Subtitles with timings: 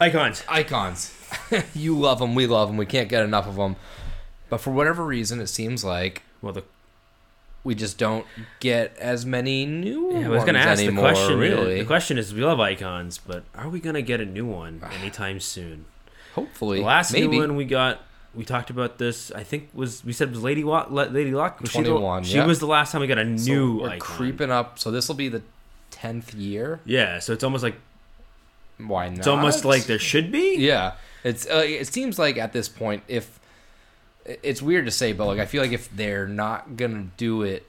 [0.00, 0.42] Icons.
[0.48, 1.14] icons.
[1.74, 2.76] you love them, we love them.
[2.76, 3.76] We can't get enough of them.
[4.50, 6.64] But for whatever reason, it seems like Well, the,
[7.62, 8.26] we just don't
[8.60, 11.38] get as many new Yeah, I was going to ones ask anymore, the question.
[11.38, 14.46] Really, The question is, we love icons, but are we going to get a new
[14.46, 15.86] one anytime soon?
[16.34, 18.00] hopefully, The last maybe new one we got,
[18.34, 19.30] we talked about this.
[19.30, 20.88] I think was we said was Lady Luck.
[20.90, 21.60] Lady Luck.
[21.68, 22.44] She the- 21, She, yeah.
[22.46, 24.00] was the last time we got a So new we're icon.
[24.00, 24.78] creeping up.
[24.80, 25.42] So this will be the
[25.92, 26.80] tenth year.
[26.84, 27.76] Yeah, so it's almost like
[28.78, 29.18] Why not?
[29.18, 30.56] it's almost like there should be.
[30.58, 31.46] Yeah, it's.
[31.46, 33.38] Uh, it seems like at this point, if
[34.24, 37.66] it's weird to say, but like I feel like if they're not gonna do it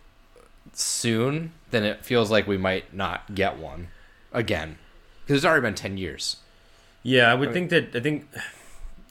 [0.74, 3.90] soon, then it feels like we might not get one
[4.34, 4.78] again
[5.24, 6.38] because it's already been ten years.
[7.04, 7.96] Yeah, I would think that.
[7.96, 8.28] I think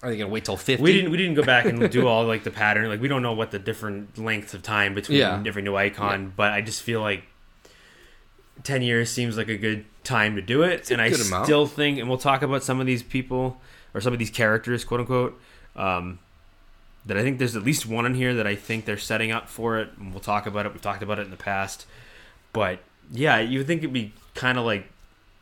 [0.02, 0.82] Are they gonna wait till fifty?
[0.82, 2.88] we didn't we didn't go back and do all like the pattern.
[2.88, 5.42] Like we don't know what the different lengths of time between Yeah.
[5.46, 7.22] every new icon, but I just feel like
[8.64, 10.90] ten years seems like a good time to do it.
[10.90, 11.46] a and I amount.
[11.46, 13.60] still think, and we'll talk about some of these people
[13.94, 15.40] or some of these characters, quote unquote.
[15.76, 16.18] Um,
[17.06, 19.48] that I think there's at least one in here that I think they're setting up
[19.48, 20.72] for it, and we'll talk about it.
[20.72, 21.86] We've talked about it in the past,
[22.52, 22.80] but
[23.12, 24.88] yeah, you would think it'd be kind of like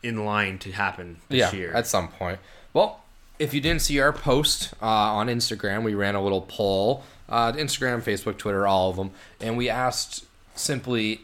[0.01, 1.73] in line to happen this yeah, year.
[1.73, 2.39] at some point.
[2.73, 3.01] Well,
[3.39, 7.03] if you didn't see our post uh, on Instagram, we ran a little poll.
[7.29, 11.21] Uh, Instagram, Facebook, Twitter, all of them, and we asked simply,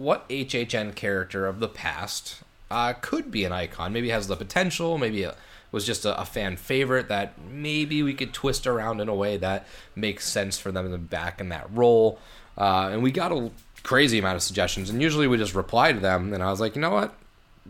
[0.00, 3.92] what HHN character of the past uh, could be an icon?
[3.92, 4.96] Maybe has the potential.
[4.98, 5.36] Maybe it
[5.72, 9.36] was just a, a fan favorite that maybe we could twist around in a way
[9.36, 12.18] that makes sense for them to be back in that role.
[12.56, 13.50] Uh, and we got a
[13.82, 16.32] crazy amount of suggestions, and usually we just reply to them.
[16.32, 17.14] And I was like, you know what?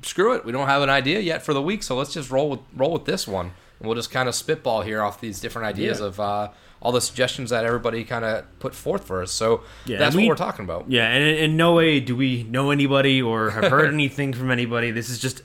[0.02, 0.44] screw it.
[0.46, 2.92] We don't have an idea yet for the week, so let's just roll with roll
[2.92, 3.46] with this one.
[3.78, 6.06] And we'll just kind of spitball here off these different ideas Yeah.
[6.06, 6.48] of uh,
[6.82, 9.30] all the suggestions that everybody kind of put forth for us.
[9.32, 10.86] So Yeah, that's and what we- we're talking about.
[10.90, 14.50] Yeah, and in, in no way do we know anybody or have heard anything from
[14.50, 14.90] anybody.
[14.90, 15.42] This is just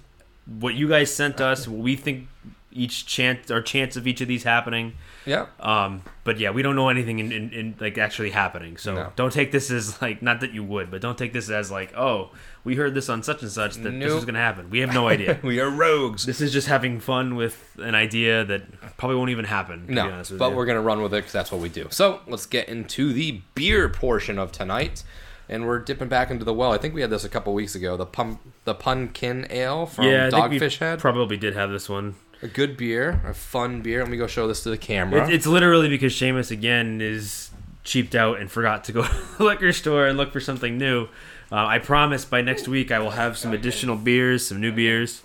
[0.59, 1.67] what you guys sent us.
[1.67, 2.27] What we think
[2.75, 4.93] each chance or chance of each of these happening.
[5.25, 5.47] Yeah.
[5.59, 8.77] Um, but yeah, we don't know anything in, in, in like actually happening.
[8.77, 9.11] So No.
[9.15, 11.95] don't take this as like not that you would, but don't take this as like
[11.97, 12.31] oh
[12.63, 14.69] we heard this on such and such that this is gonna happen.
[14.69, 15.39] We have no idea.
[15.43, 16.25] We are rogues.
[16.25, 19.85] this is just having fun with an idea that probably won't even happen.
[19.87, 20.55] No, but you.
[20.55, 21.87] we're gonna run with it because that's what we do.
[21.91, 25.03] So let's get into the beer portion of tonight,
[25.47, 26.71] and we're dipping back into the well.
[26.71, 27.95] I think we had this a couple weeks ago.
[27.97, 30.97] The pump, the pumpkin ale from yeah, I think we Dogfish Head.
[30.99, 32.15] probably did have this one.
[32.45, 34.01] A good beer, a fun beer.
[34.01, 35.27] Let me go show this to the camera.
[35.27, 37.49] It, it's literally because Seamus again is
[37.83, 41.07] cheaped out and forgot to go to the liquor store and look for something new.
[41.51, 45.21] Uh, I promise by next week I will have some additional beers, some new beers.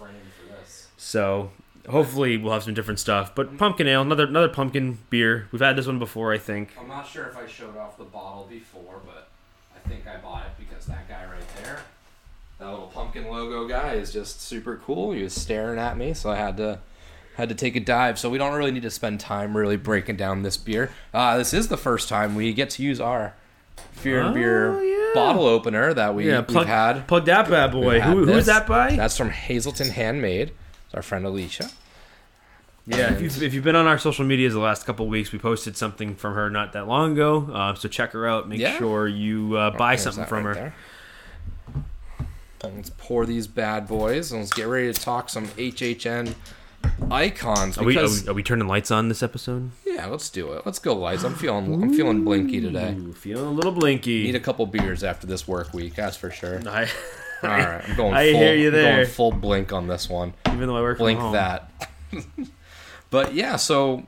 [0.97, 1.51] So
[1.89, 3.35] hopefully we'll have some different stuff.
[3.35, 5.49] But pumpkin ale, another another pumpkin beer.
[5.53, 6.71] We've had this one before, I think.
[6.79, 9.29] I'm not sure if I showed off the bottle before, but
[9.75, 11.81] I think I bought it because that guy right there,
[12.59, 15.13] that little pumpkin logo guy, is just super cool.
[15.13, 16.81] He was staring at me, so I had to
[17.41, 18.19] had to take a dive.
[18.19, 20.91] So we don't really need to spend time really breaking down this beer.
[21.13, 23.35] Uh, this is the first time we get to use our
[23.93, 25.11] Fear and Oh, Beer yeah.
[25.15, 27.09] bottle opener that we, Yeah, we've had.
[27.09, 28.01] plug that bad boy.
[28.01, 28.37] Who, who this.
[28.41, 28.95] is that by?
[28.95, 30.53] That's from Hazelton Handmade.
[30.87, 31.71] It's our friend Alicia.
[32.87, 35.33] Yeah, if you've, if you've been on our social medias the last couple of weeks,
[35.33, 37.49] we posted something from her not that long ago.
[37.53, 38.49] Uh, so check her out.
[38.49, 38.77] Make Yeah.
[38.79, 40.63] sure you uh, buy There's something from right her.
[40.63, 41.85] there.
[42.63, 46.35] And let's pour these bad boys and let's get ready to talk some HHN
[47.11, 47.79] icons.
[47.79, 49.71] Are we, are, we, are we turning lights on this episode?
[49.85, 50.65] yeah, let's do it.
[50.65, 51.25] Let's go, lights.
[51.25, 52.95] I'm feeling I'm feeling blinky today.
[52.99, 54.25] Ooh, feeling a little blinky.
[54.25, 56.61] Need a couple beers after this work week, that's for sure.
[56.69, 56.89] I,
[57.43, 58.15] All right, I'm going.
[58.15, 59.07] I full, hear you there.
[59.07, 60.35] full blink on this one.
[60.49, 61.33] even though I work Blink from home.
[61.35, 61.71] that.
[63.11, 64.07] but yeah, so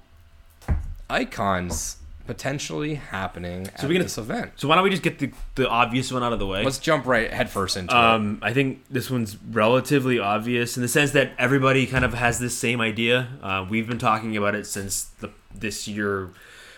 [1.09, 1.97] icons
[2.33, 4.53] potentially happening at we gonna- this event.
[4.57, 6.65] So why don't we just get the, the obvious one out of the way?
[6.65, 7.99] Let's jump right headfirst into it.
[7.99, 12.39] um, I think this one's relatively obvious in the sense that everybody kind of has
[12.39, 13.29] this same idea.
[13.43, 16.31] Uh, we've been talking about it since the this year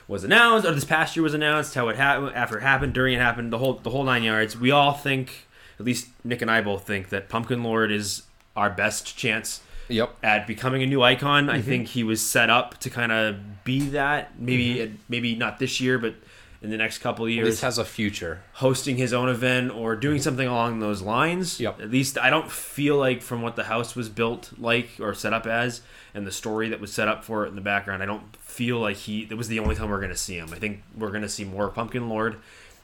[0.08, 3.14] was announced, or this past year was announced, how it happened, after it happened, during
[3.14, 4.58] it happened, the whole the whole nine yards.
[4.58, 5.46] We all think,
[5.78, 8.24] at least Nick and I both think, that Pumpkin Lord is
[8.56, 10.16] our best chance Yep.
[10.22, 11.46] at becoming a new icon.
[11.46, 11.56] Mm-hmm.
[11.56, 14.38] I think he was set up to kind of be that.
[14.40, 16.14] Maybe maybe not this year, but
[16.62, 18.42] in the next couple of years, This has a future.
[18.54, 21.60] hosting his own event or doing something along those lines.
[21.60, 21.82] Yep.
[21.82, 25.34] At least I don't feel like from what the house was built like or set
[25.34, 25.82] up as
[26.14, 28.78] and the story that was set up for it in the background, I don't feel
[28.78, 30.48] like he that was the only time we're gonna see him.
[30.52, 32.36] I think we're gonna see more Pumpkin Lord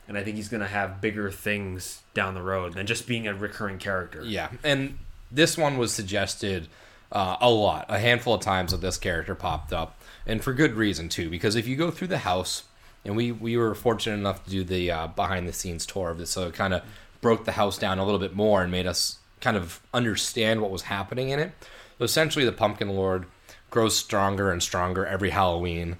[0.06, 3.32] and I think he's gonna have bigger things down the road than just being a
[3.34, 4.22] recurring character.
[4.24, 4.98] Yeah, and
[5.32, 6.68] this one was suggested
[7.12, 10.74] uh, a lot, a handful of times that this character popped up, and for good
[10.74, 11.28] reason too.
[11.30, 12.64] Because if you go through the house,
[13.04, 16.18] and we we were fortunate enough to do the uh, behind the scenes tour of
[16.18, 16.82] this, so it kind of
[17.20, 20.70] broke the house down a little bit more and made us kind of understand what
[20.70, 21.52] was happening in it.
[21.98, 23.26] So essentially, the Pumpkin Lord
[23.70, 25.96] grows stronger and stronger every Halloween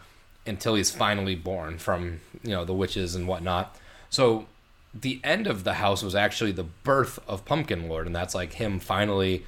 [0.47, 3.77] until he's finally born from you know the witches and whatnot.
[4.11, 4.47] So
[4.95, 8.55] the end of the house was actually the birth of Pumpkin Lord, and that's like
[8.55, 9.45] him finally,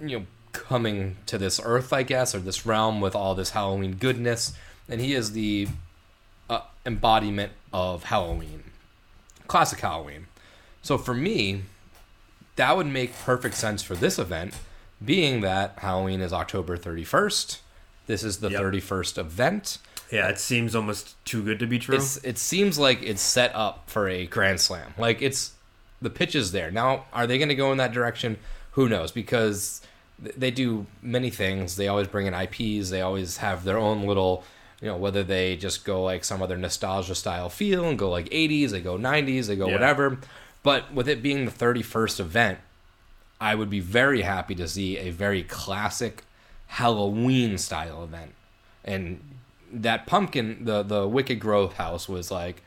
[0.00, 3.94] you know, coming to this earth, I guess, or this realm with all this Halloween
[3.94, 4.52] goodness,
[4.88, 5.68] and he is the
[6.48, 8.64] uh, embodiment of Halloween,
[9.46, 10.26] classic Halloween.
[10.82, 11.62] So for me,
[12.56, 14.54] that would make perfect sense for this event,
[15.04, 17.58] being that Halloween is October 31st.
[18.06, 18.60] This is the Yep.
[18.60, 19.78] 31st event.
[20.10, 21.94] Yeah, it seems almost too good to be true.
[21.94, 24.92] It's it seems like it's set up for a grand slam.
[24.98, 25.52] Like it's
[26.02, 26.70] the pitch is there.
[26.72, 28.36] Now, are they going to go in that direction?
[28.72, 29.12] Who knows?
[29.12, 29.80] Because
[30.36, 31.76] they do many things.
[31.76, 32.90] They always bring in IPs.
[32.90, 34.44] They always have their own little,
[34.80, 38.28] you know, whether they just go like some other nostalgia style feel and go like
[38.30, 39.72] 80s, they go 90s, they go Yeah.
[39.74, 40.18] whatever.
[40.62, 42.58] But with it being the 31st event,
[43.40, 46.24] I would be very happy to see a very classic
[46.66, 48.32] Halloween style event.
[48.84, 49.20] And
[49.72, 52.62] that pumpkin, the the Wicked Grove house was like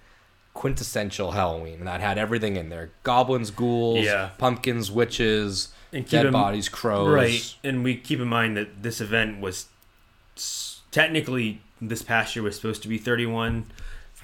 [0.53, 4.29] quintessential Halloween, and that had everything in there: goblins, ghouls, Yeah.
[4.37, 7.07] pumpkins, witches, And dead in- bodies, crows.
[7.09, 9.67] Right, and we keep in mind that this event was
[10.91, 13.65] technically this past year was supposed to be 31.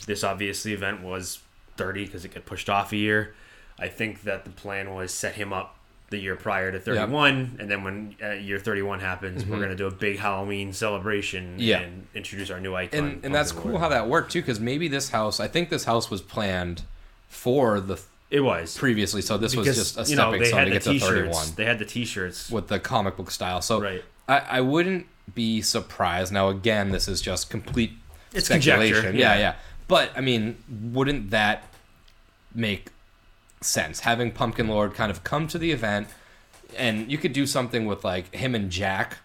[0.06, 1.39] This obviously event was
[1.77, 3.36] 30 because it got pushed off a year.
[3.77, 5.75] I think that the plan was set him up
[6.10, 9.86] the year prior to 31, and then when uh, year 31 happens, we're gonna do
[9.86, 11.60] a big Halloween celebration Mm-hmm.
[11.62, 11.80] Yeah.
[11.81, 13.00] and introduce our new icon.
[13.00, 15.83] And and that's cool how that worked too, because maybe this house, I think this
[15.83, 16.81] house was planned
[17.27, 18.01] for the
[18.31, 20.76] it was previously, so this was just a you know stepping stone had to the
[20.94, 21.00] get to.
[21.00, 22.50] 31 They had the t-shirts.
[22.52, 23.62] with the comic book style.
[23.62, 24.04] So Right.
[24.28, 26.31] I, I wouldn't be surprised.
[26.31, 27.94] Now again, this is just complete
[28.34, 28.94] It's speculation.
[28.96, 29.40] conjecture, Yeah, yeah.
[29.40, 29.56] yeah.
[29.88, 30.58] But I mean,
[30.94, 31.64] wouldn't that
[32.54, 32.90] make
[33.62, 34.02] sense?
[34.02, 36.08] Having Pumpkin Lord kind of come to the event,
[36.78, 39.18] and you could do something with like him and Jack,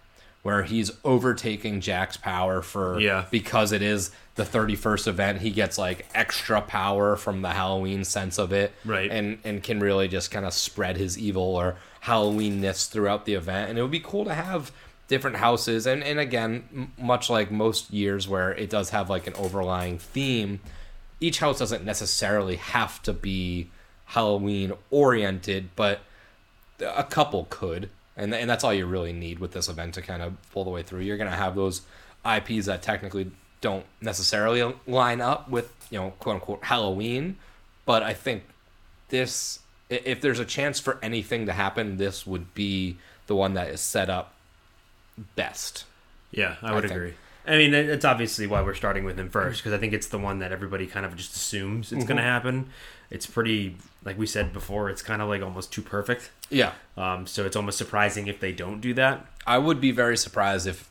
[0.44, 3.24] where he's overtaking Jack's power for Yeah.
[3.32, 5.40] because it is the 31st event.
[5.40, 9.10] He gets like extra power from the Halloween sense of it, Right.
[9.10, 13.70] And and can really just kind of spread his evil or Halloweenness throughout the event.
[13.70, 14.70] And it would be cool to have
[15.08, 19.26] different houses, and and again, m- much like most years where it does have like
[19.26, 20.60] an overlying theme,
[21.20, 23.70] each house doesn't necessarily have to be
[24.06, 26.00] Halloween oriented, but
[26.80, 30.22] a couple could, and and that's all you really need with this event to kind
[30.22, 31.00] of pull the way through.
[31.00, 31.82] You're gonna have those
[32.24, 33.30] IPs that technically
[33.60, 37.36] don't necessarily line up with you know quote unquote Halloween,
[37.86, 38.44] but I think
[39.08, 43.68] this if there's a chance for anything to happen, this would be the one that
[43.68, 44.34] is set up
[45.36, 45.84] best.
[46.30, 46.92] Yeah, I would think.
[46.92, 47.14] agree.
[47.46, 50.18] I mean, it's obviously why we're starting with him first because I think it's the
[50.18, 52.30] one that everybody kind of just assumes it's going to mm-hmm.
[52.30, 52.70] happen.
[53.10, 56.30] It's pretty, like we said before, it's kind of like almost too perfect.
[56.50, 59.26] Yeah, Um, so it's almost surprising if they don't do that.
[59.46, 60.88] I would be very surprised if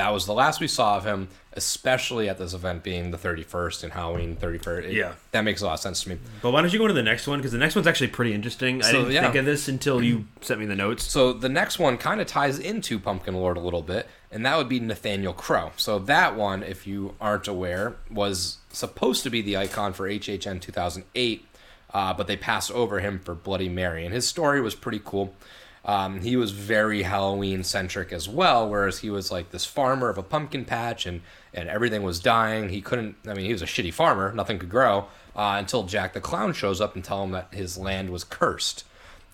[0.00, 3.84] that was the last we saw of him, especially at this event being the 31st
[3.84, 4.86] and Halloween 31st.
[4.86, 5.12] It- Yeah.
[5.32, 6.18] that makes a lot of sense to me.
[6.40, 7.38] But why don't you go to the next one?
[7.38, 8.82] Because the next one's actually pretty interesting.
[8.82, 9.20] I didn't yeah.
[9.20, 11.04] think of this until you sent me the notes.
[11.04, 14.56] So the next one kind of ties into Pumpkin Lord a little bit, and that
[14.56, 15.72] would be Nathaniel Crow.
[15.76, 20.60] So that one, if you aren't aware, was supposed to be the icon for HHN
[20.62, 21.46] 2008,
[21.92, 25.34] uh, but they passed over him for Bloody Mary, and his story was pretty cool.
[25.84, 30.18] Um, he was very Halloween centric as well, whereas he was like this farmer of
[30.18, 31.22] a pumpkin patch, and
[31.54, 32.68] and everything was dying.
[32.68, 33.16] He couldn't.
[33.26, 36.52] I mean, he was a shitty farmer; nothing could grow uh, until Jack the Clown
[36.52, 38.84] shows up and tell him that his land was cursed.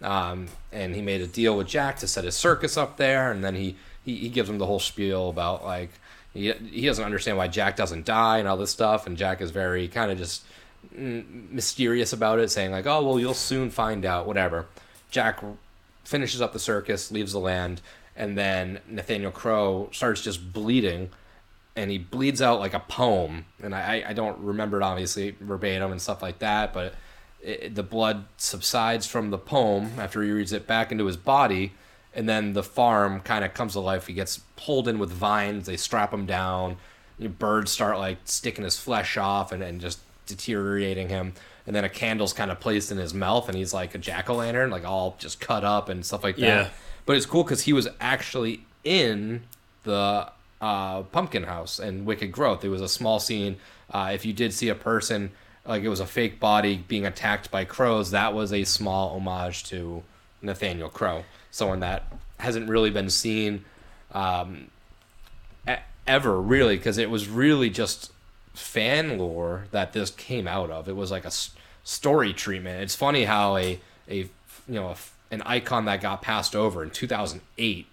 [0.03, 3.43] Um, and he made a deal with Jack to set his circus up there, and
[3.43, 5.91] then he, he, he gives him the whole spiel about like
[6.33, 9.51] he, he doesn't understand why Jack doesn't die and all this stuff, and Jack is
[9.51, 10.45] very kind of just
[10.93, 14.67] mysterious about it, saying like, "Oh well, you'll soon find out." Whatever.
[15.11, 15.43] Jack
[16.07, 17.81] finishes up the circus, leaves the land,
[18.15, 21.11] and then Nathaniel Crow starts just bleeding
[21.77, 23.45] and he bleeds out like a poem.
[23.63, 26.95] And I, I don't remember it obviously verbatim and stuff like that, but
[27.43, 31.75] it, the blood subsides from the poem after he reads it back into his body.
[32.15, 34.07] And then the farm kind of comes to life.
[34.07, 35.67] He gets pulled in with vines.
[35.67, 36.79] They strap him down.
[37.21, 41.33] Birds start like sticking his flesh off and, and just deteriorating him.
[41.67, 44.31] And then a candle's kind of placed in his mouth, and he's like a jack
[44.31, 46.43] o' lantern, like all just cut up and stuff like that.
[46.43, 46.69] Yeah.
[47.07, 49.43] But it's cool because he was actually in
[49.83, 50.29] the
[50.61, 52.65] uh, pumpkin house and Wicked Grove.
[52.65, 53.57] It was a small scene.
[53.91, 55.31] Uh, if you did see a person,
[55.65, 59.65] like it was a fake body being attacked by crows, that was a small homage
[59.65, 60.03] to
[60.43, 62.05] Nathaniel Crow, someone that
[62.39, 63.65] hasn't really been seen
[64.13, 64.71] um,
[66.07, 68.13] ever, really, because it was really just
[68.57, 70.89] fan lore that this came out of.
[70.89, 71.51] It was like a s-
[71.85, 72.83] story treatment.
[72.83, 74.29] It's funny how a a you
[74.69, 74.97] know a
[75.31, 77.87] an icon that got passed over in 2008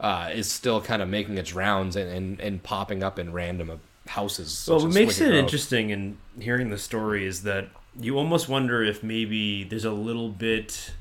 [0.00, 3.80] uh, is still kind of making its rounds and, and, and popping up in random
[4.06, 4.66] houses.
[4.70, 5.36] Well, what makes it Grove.
[5.38, 10.28] interesting in hearing the story is that you almost wonder if maybe there's a little
[10.28, 10.92] bit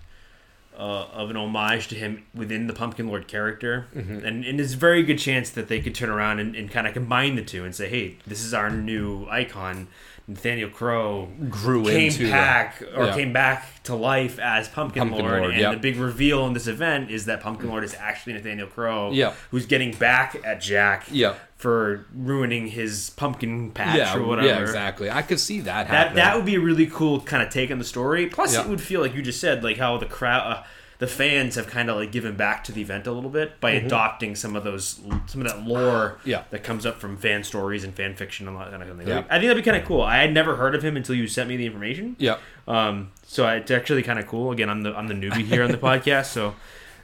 [0.78, 4.26] uh, of an homage to him within the Pumpkin Lord character, Mm-hmm.
[4.26, 6.86] and, and there's a very good chance that they could turn around and, and kind
[6.88, 9.88] of combine the two and say, "Hey, this is our new icon."
[10.30, 13.16] Nathaniel Crow Grew came into the- back or yeah.
[13.16, 15.72] came back to life as Pumpkin, Pumpkin Lord, Lord, and yeah.
[15.72, 19.34] the big reveal in this event is that Pumpkin Lord is actually Nathaniel Crow, Yeah.
[19.52, 21.36] who's getting back at Jack, Yeah.
[21.56, 24.48] for ruining his pumpkin patch yeah, or whatever.
[24.50, 25.10] yeah, exactly.
[25.10, 26.16] I could see that That happening.
[26.18, 28.28] that would be a really cool kind of take on the story.
[28.28, 30.64] Plus, it would feel like you just said, like how the crowd, uh,
[31.00, 33.72] the fans have kind of like given back to the event a little bit by
[33.72, 36.30] adopting some of those, some of that lore Mm-hmm.
[36.30, 36.44] Yeah.
[36.50, 39.08] that comes up from fan stories and fan fiction and all that kind of thing.
[39.08, 39.18] Yeah.
[39.18, 40.02] Like, I think that'd be kind of cool.
[40.02, 42.16] I had never heard of him until you sent me the information.
[42.20, 42.38] yeah.
[42.68, 44.52] Um, so it's actually kind of cool.
[44.52, 46.56] Again, I'm the I'm the newbie here on the podcast, so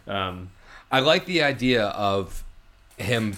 [0.08, 0.50] um,
[0.92, 2.44] I like the idea of
[2.98, 3.36] him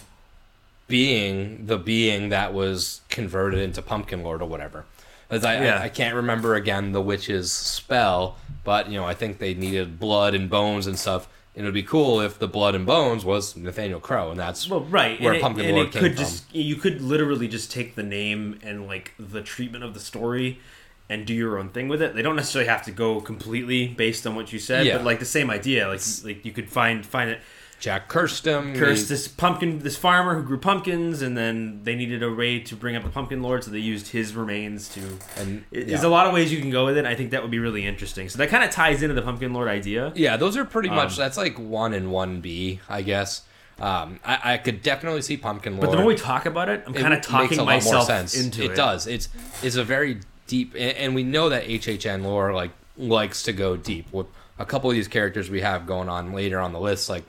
[0.88, 4.85] being the being that was converted into Pumpkin Lord or whatever.
[5.29, 5.79] As I, Yeah.
[5.79, 10.00] I, I can't remember again the witch's spell, but you know I think they needed
[10.00, 11.27] blood and bones and stuff.
[11.58, 14.70] And it would be cool if the blood and bones was Nathaniel Crow, and that's
[14.70, 16.24] Well, right, where and Pumpkin it, Lord came could from.
[16.25, 20.60] just you could literally just take the name and like the treatment of the story
[21.10, 22.13] and do your own thing with it.
[22.13, 24.98] They don't necessarily have to go completely based on what you said, Yeah.
[24.98, 25.88] but like the same idea.
[25.88, 27.39] Like like you could find find it.
[27.86, 28.74] Jack cursed him.
[28.75, 32.58] Curse he- this pumpkin, this farmer who grew pumpkins, and then they needed a way
[32.58, 35.01] to bring up the pumpkin lord, so they used his remains to.
[35.38, 35.86] and It- yeah.
[35.89, 37.06] There's a lot of ways you can go with it.
[37.06, 38.27] I think that would be really interesting.
[38.27, 40.12] So that kind of ties into the pumpkin lord idea.
[40.15, 41.12] Yeah, those are pretty much.
[41.12, 43.44] Um, That's like one and one B, I guess.
[43.80, 45.86] Um, I, I could definitely see Pumpkin Lord.
[45.86, 48.08] But the more we talk about it, I'm kind of talking a lot more myself
[48.08, 48.34] sense.
[48.42, 48.72] into it.
[48.72, 48.75] it.
[48.75, 49.06] does.
[49.06, 49.30] It's
[49.62, 53.75] it's a very deep, and, and we know that HHN lore like likes to go
[53.77, 54.12] deep.
[54.12, 54.27] With
[54.58, 57.25] a couple of these characters we have going on later on the list, like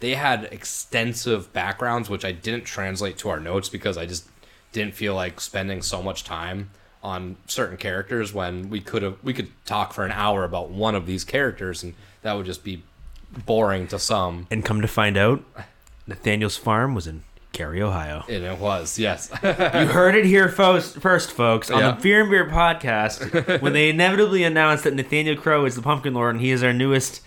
[0.00, 4.26] they had extensive backgrounds, which I didn't translate to our notes because I just
[4.72, 6.70] didn't feel like spending so much time
[7.02, 10.94] on certain characters when we could have we could talk for an hour about one
[10.94, 12.82] of these characters and that would just be
[13.46, 15.42] boring to some And come to find out,
[16.06, 17.22] Nathaniel's farm was in
[17.52, 18.24] Carey, Ohio.
[18.28, 21.90] and it was yes You heard it here first, first folks, on Yeah.
[21.92, 26.12] the Fear and Beer podcast when they inevitably announced that Nathaniel Crow is the Pumpkin
[26.12, 27.22] Lord and he is our newest,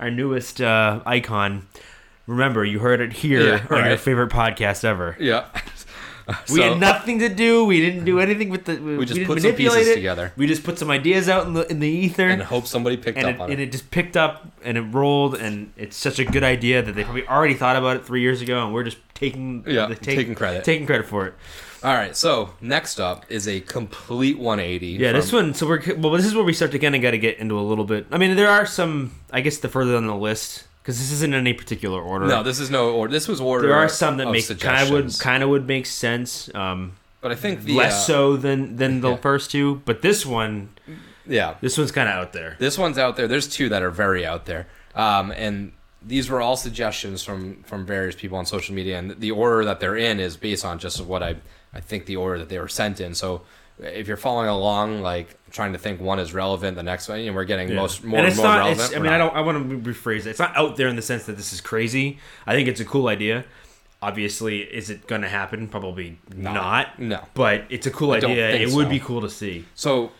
[0.00, 1.66] our newest uh, icon.
[2.26, 5.16] Remember, you heard it here Yeah, on your favorite podcast ever.
[5.20, 5.46] yeah
[6.50, 7.64] We So- had nothing to do.
[7.66, 8.78] We didn't do anything with the.
[8.78, 9.94] We, just didn't put some pieces it.
[9.94, 10.32] together.
[10.36, 13.18] We just put some ideas out in the in the ether, and hope somebody picked
[13.18, 13.52] up it, on it.
[13.52, 13.70] and it.
[13.70, 17.28] just picked up and it rolled and it's such a good idea that they probably
[17.28, 20.34] already thought about it three years ago and we're just taking Yeah, the take- taking
[20.34, 20.64] credit.
[20.64, 21.34] taking credit for it
[21.84, 24.86] All right, so next up is a complete 180.
[24.88, 27.02] yeah from- this one so we're well this is where we start to kind of
[27.02, 29.68] got to get into a little bit i mean there are some i guess the
[29.68, 32.92] further on the list because this isn't in any particular order No, this is no
[32.92, 33.12] order.
[33.12, 33.66] This was order.
[33.66, 37.32] there are some that make kind of would kind of would make sense um but
[37.32, 39.16] I think the less uh, so than than the yeah.
[39.16, 40.68] first two but this one
[41.26, 43.26] Yeah, this one's kind of out there this one's out there.
[43.26, 47.84] There's two that are very out there, um, and these were all suggestions from from
[47.84, 51.00] various people on social media, and the order that they're in is based on just
[51.00, 51.36] what I
[51.74, 53.14] I think the order that they were sent in.
[53.14, 53.42] So
[53.78, 57.34] if you're following along, like trying to think one is relevant, the next one, and
[57.34, 58.58] we're getting most more and and it's more not.
[58.58, 58.80] relevant.
[58.88, 59.34] It's, I mean, I don't.
[59.34, 60.28] I want to rephrase it.
[60.28, 62.18] It's not out there in the sense that this is crazy.
[62.46, 63.44] I think it's a cool idea.
[64.02, 65.68] Obviously, is it going to happen?
[65.68, 66.98] Probably not.
[66.98, 67.22] No.
[67.34, 68.50] But it's a cool I idea.
[68.50, 68.90] It would so.
[68.90, 69.64] be cool to see.
[69.74, 70.12] So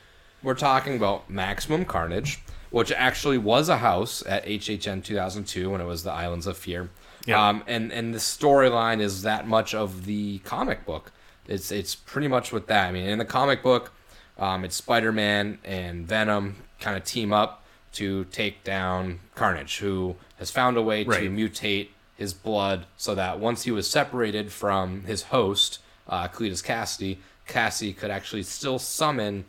[0.43, 5.85] we're talking about Maximum Carnage, which actually was a house at HHN 2002 when it
[5.85, 6.91] was the Islands of Fear.
[7.27, 7.49] Yeah.
[7.49, 11.13] Um, and and the storyline is that much of the comic book.
[11.49, 12.89] It's it's pretty much with that.
[12.89, 13.93] I mean, in the comic book,
[14.39, 17.63] um, it's Spider Man and Venom kind of team up
[17.95, 21.21] to take down Carnage, who has found a way Right.
[21.21, 26.63] to mutate his blood so that once he was separated from his host, uh, Cletus
[26.63, 29.45] Kasady, Kasady could actually still summon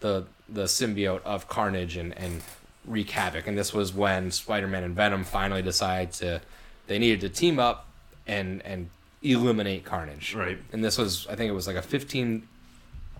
[0.00, 2.42] the the symbiote of Carnage and, and
[2.84, 3.46] wreak havoc.
[3.46, 6.40] And this was when Spider-Man and Venom finally decided to
[6.88, 7.86] they needed to team up
[8.26, 8.90] and and
[9.22, 10.34] eliminate Carnage.
[10.34, 10.58] Right.
[10.72, 12.48] And this was I think it was like a 15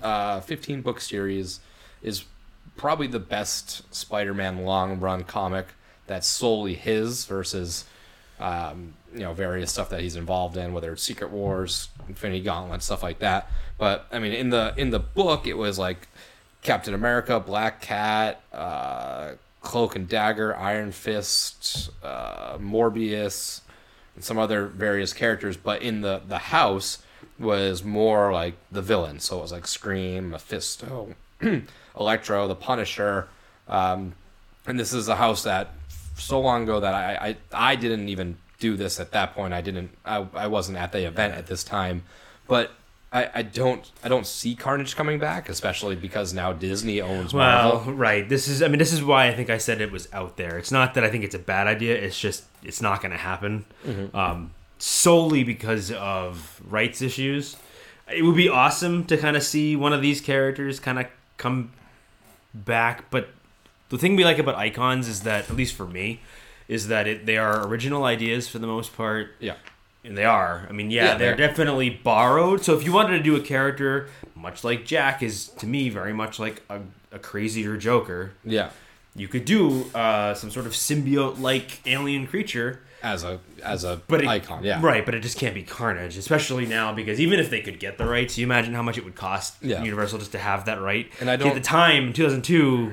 [0.03, 1.61] uh 15 book series
[2.03, 2.25] is
[2.77, 5.67] probably the best Spider-Man long run comic
[6.07, 7.85] that's solely his versus
[8.41, 12.83] um, you know various stuff that he's involved in, whether it's Secret Wars, Infinity Gauntlet,
[12.83, 13.51] stuff like that.
[13.79, 16.09] But I mean, in the in the book, it was like
[16.63, 23.61] Captain America, Black Cat, uh, Cloak and Dagger, Iron Fist, uh, Morbius,
[24.15, 25.57] and some other various characters.
[25.57, 27.03] But in the the house
[27.39, 31.15] was more like the villain, so it was like Scream, Mephisto,
[31.99, 33.29] Electro, the Punisher.
[33.69, 34.15] Um,
[34.67, 35.71] and this is a house that
[36.17, 39.53] so long ago that I, I I didn't even do this at that point.
[39.53, 42.05] I didn't I, I wasn't at the event at this time,
[42.47, 42.71] but
[43.13, 47.83] I, I don't I don't see Carnage coming back, especially because now Disney owns Marvel.
[47.85, 48.29] Well, right.
[48.29, 48.63] This is.
[48.63, 50.57] I mean, this is why I think I said it was out there.
[50.59, 51.95] It's not that I think it's a bad idea.
[51.95, 53.65] It's just it's not going to happen.
[54.15, 57.57] Um, solely because of rights issues.
[58.13, 61.73] It would be awesome to kind of see one of these characters kind of come
[62.55, 63.29] back, but
[63.89, 66.21] the thing we like about icons is that, at least for me,
[66.69, 69.33] is that it they are original ideas for the most part.
[69.39, 69.57] Yeah.
[70.05, 70.67] And they are.
[70.69, 72.65] I mean, yeah, Yeah, they're they're- definitely borrowed.
[72.65, 76.13] So if you wanted to do a character much like Jack is to me very
[76.13, 76.81] much like a,
[77.13, 78.71] a crazier Joker, Yeah.
[79.15, 82.81] you could do uh, some sort of symbiote-like alien creature.
[83.05, 84.81] As a as a But it, icon, yeah.
[84.83, 85.05] right.
[85.05, 88.07] But it just can't be Carnage, especially now because even if they could get the
[88.07, 89.83] rights, you imagine how much it would cost Yeah.
[89.83, 91.11] Universal just to have that right.
[91.21, 92.93] And I don't- the time, in 2002,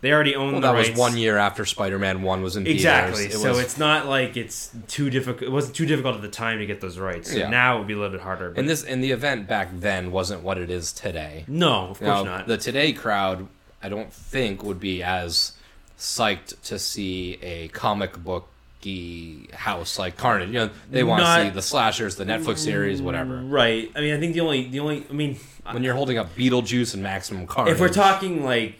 [0.00, 0.90] they already owned Well, the that rights.
[0.90, 2.80] was one year after Spider-Man One was in theaters.
[2.82, 3.24] Exactly.
[3.26, 5.42] It so was- it's not like it's too difficult.
[5.42, 7.30] It wasn't too difficult at the time to get those rights.
[7.32, 7.48] So Yeah.
[7.48, 8.50] now it would be a little bit harder.
[8.50, 11.44] But and this and the event back then wasn't what it is today.
[11.48, 12.46] no, of course Now, not.
[12.46, 13.48] The today crowd,
[13.82, 15.52] I don't think would be as
[15.98, 18.48] psyched to see a comic book
[19.52, 20.48] house like Carnage.
[20.48, 23.36] You know, they want to see the slashers, the Netflix series, whatever.
[23.38, 23.90] right.
[23.96, 25.04] I mean, I think the only the only.
[25.10, 25.38] I mean,
[25.72, 28.76] When you're holding up Beetlejuice and Maximum Carnage, if we're talking like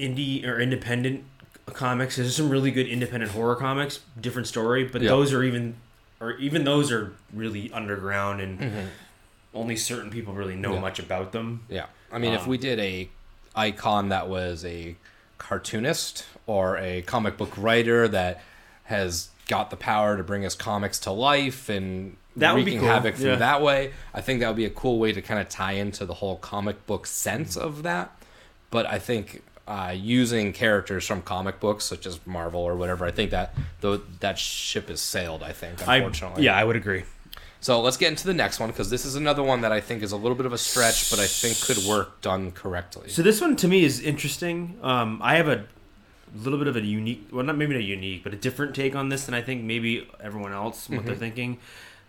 [0.00, 1.24] indie or independent
[1.66, 4.00] comics, there's some really good independent horror comics.
[4.20, 5.10] Different story, but Yeah.
[5.10, 5.76] those are even
[6.20, 8.86] or even those are really underground and Mm-hmm.
[9.54, 10.80] only certain people really know Yeah.
[10.80, 11.62] much about them.
[11.68, 13.08] Yeah, I mean, if Um, we did a
[13.56, 14.96] icon that was a
[15.38, 18.42] cartoonist or a comic book writer that
[18.84, 22.80] has got the power to bring us comics to life and That would be wreaking
[22.80, 23.36] cool, havoc through yeah.
[23.36, 26.04] that way, I think that would be a cool way to kind of tie into
[26.04, 28.10] the whole comic book sense of that.
[28.70, 33.12] But I think uh, using characters from comic books, such as Marvel or whatever, I
[33.12, 35.42] think that though that ship has sailed.
[35.42, 36.44] I think, I unfortunately.
[36.44, 37.04] yeah, I would agree.
[37.62, 40.02] So let's get into the next one because this is another one that I think
[40.02, 43.10] is a little bit of a stretch, but I think could work done correctly.
[43.10, 44.78] So this one to me is interesting.
[44.82, 45.66] Um, I have a
[46.34, 49.08] little bit of a unique, well, not maybe not unique, but a different take on
[49.10, 51.58] this than I think maybe everyone else what they're thinking.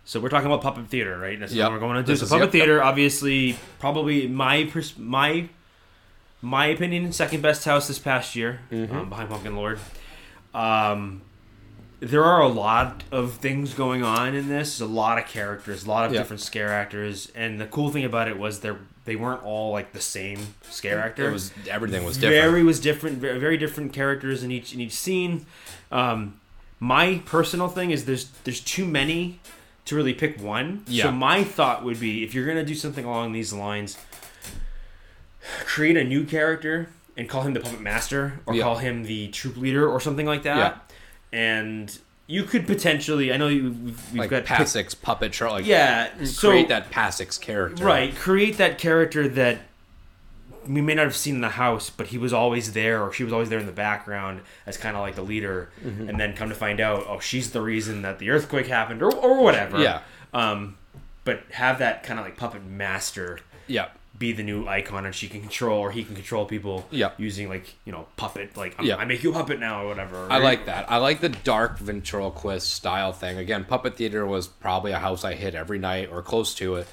[0.04, 1.38] So we're talking about puppet theater, right?
[1.38, 1.58] That's Mm-hmm.
[1.58, 1.66] Yep.
[1.70, 2.12] what we're going to do.
[2.12, 2.60] This So is- puppet yep, yep.
[2.66, 5.48] theater, obviously, probably my pers- my
[6.42, 8.94] my opinion, second best house this past year, Mm-hmm.
[8.96, 9.78] um, behind Pumpkin Lord.
[10.54, 11.22] Um,
[12.00, 14.80] there are a lot of things going on in this.
[14.80, 16.18] A lot of characters, a lot of Yeah.
[16.20, 18.72] different scare actors, and the cool thing about it was they
[19.04, 21.28] they weren't all like the same scare actor.
[21.28, 22.42] It was everything was different.
[22.50, 23.18] Very was different.
[23.18, 25.46] Very, very different characters in each in each scene.
[25.92, 26.40] Um,
[26.80, 29.38] my personal thing is there's there's too many
[29.84, 30.82] to really pick one.
[30.88, 31.04] Yeah.
[31.04, 33.96] So my thought would be if you're gonna do something along these lines,
[35.74, 38.62] create a new character and call him the puppet master or Yeah.
[38.64, 40.56] call him the troop leader or something like that.
[40.56, 40.74] Yeah.
[41.38, 45.66] And you could potentially I know you we've, we've like got Pasix puppet show, like
[45.66, 49.58] yeah, so create that Pasix character, Right, create that character that
[50.66, 53.24] we may not have seen in the house, but he was always there, or she
[53.24, 56.08] was always there in the background as kind of like the leader, Mm-hmm.
[56.08, 59.12] and then come to find out, oh, she's the reason that the earthquake happened, or
[59.12, 59.78] or whatever.
[59.82, 60.00] Yeah.
[60.32, 60.76] Um,
[61.24, 63.88] but have that kind of like puppet master Yeah,
[64.22, 66.86] be the new icon, and she can control, or he can control people.
[66.92, 67.10] Yeah.
[67.18, 68.96] Using like you know puppet, like Yeah.
[68.96, 70.28] I make you a puppet now, or whatever.
[70.30, 70.90] I like that.
[70.90, 73.36] I like the dark ventriloquist style thing.
[73.36, 76.86] Again, Puppet Theater was probably a house I hit every night or close to it.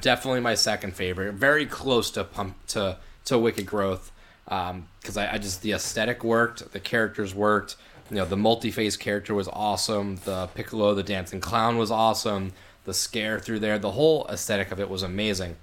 [0.00, 1.34] Definitely my second favorite.
[1.34, 4.10] Very close to pump to to Wicked Grove
[4.48, 7.76] um, because I, I just the aesthetic worked, the characters worked.
[8.10, 10.16] You know, the multi-face character was awesome.
[10.24, 12.52] The Piccolo, the dancing clown, was awesome.
[12.84, 15.56] The scare through there, the whole aesthetic of it was amazing.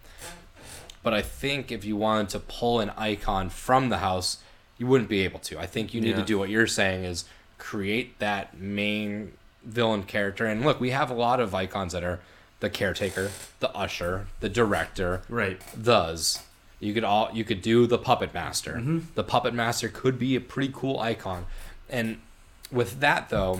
[1.03, 4.37] But I think if you wanted to pull an icon from the house,
[4.77, 5.59] you wouldn't be able to.
[5.59, 6.15] I think you need Yeah.
[6.17, 7.25] to do what you're saying is
[7.57, 9.33] create that main
[9.63, 10.45] villain character.
[10.45, 12.19] And look, we have a lot of icons that are
[12.61, 15.61] the caretaker, the usher, the director, Right.
[15.75, 16.39] those.
[16.81, 18.73] You could all you could do the puppet master.
[18.75, 18.99] Mm-hmm.
[19.15, 21.45] The puppet master could be a pretty cool icon.
[21.89, 22.19] And
[22.71, 23.59] with that though,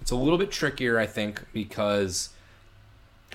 [0.00, 2.30] it's a little bit trickier I think because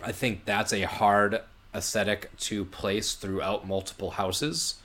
[0.03, 1.41] I think that's a hard
[1.75, 4.75] aesthetic to place throughout multiple houses.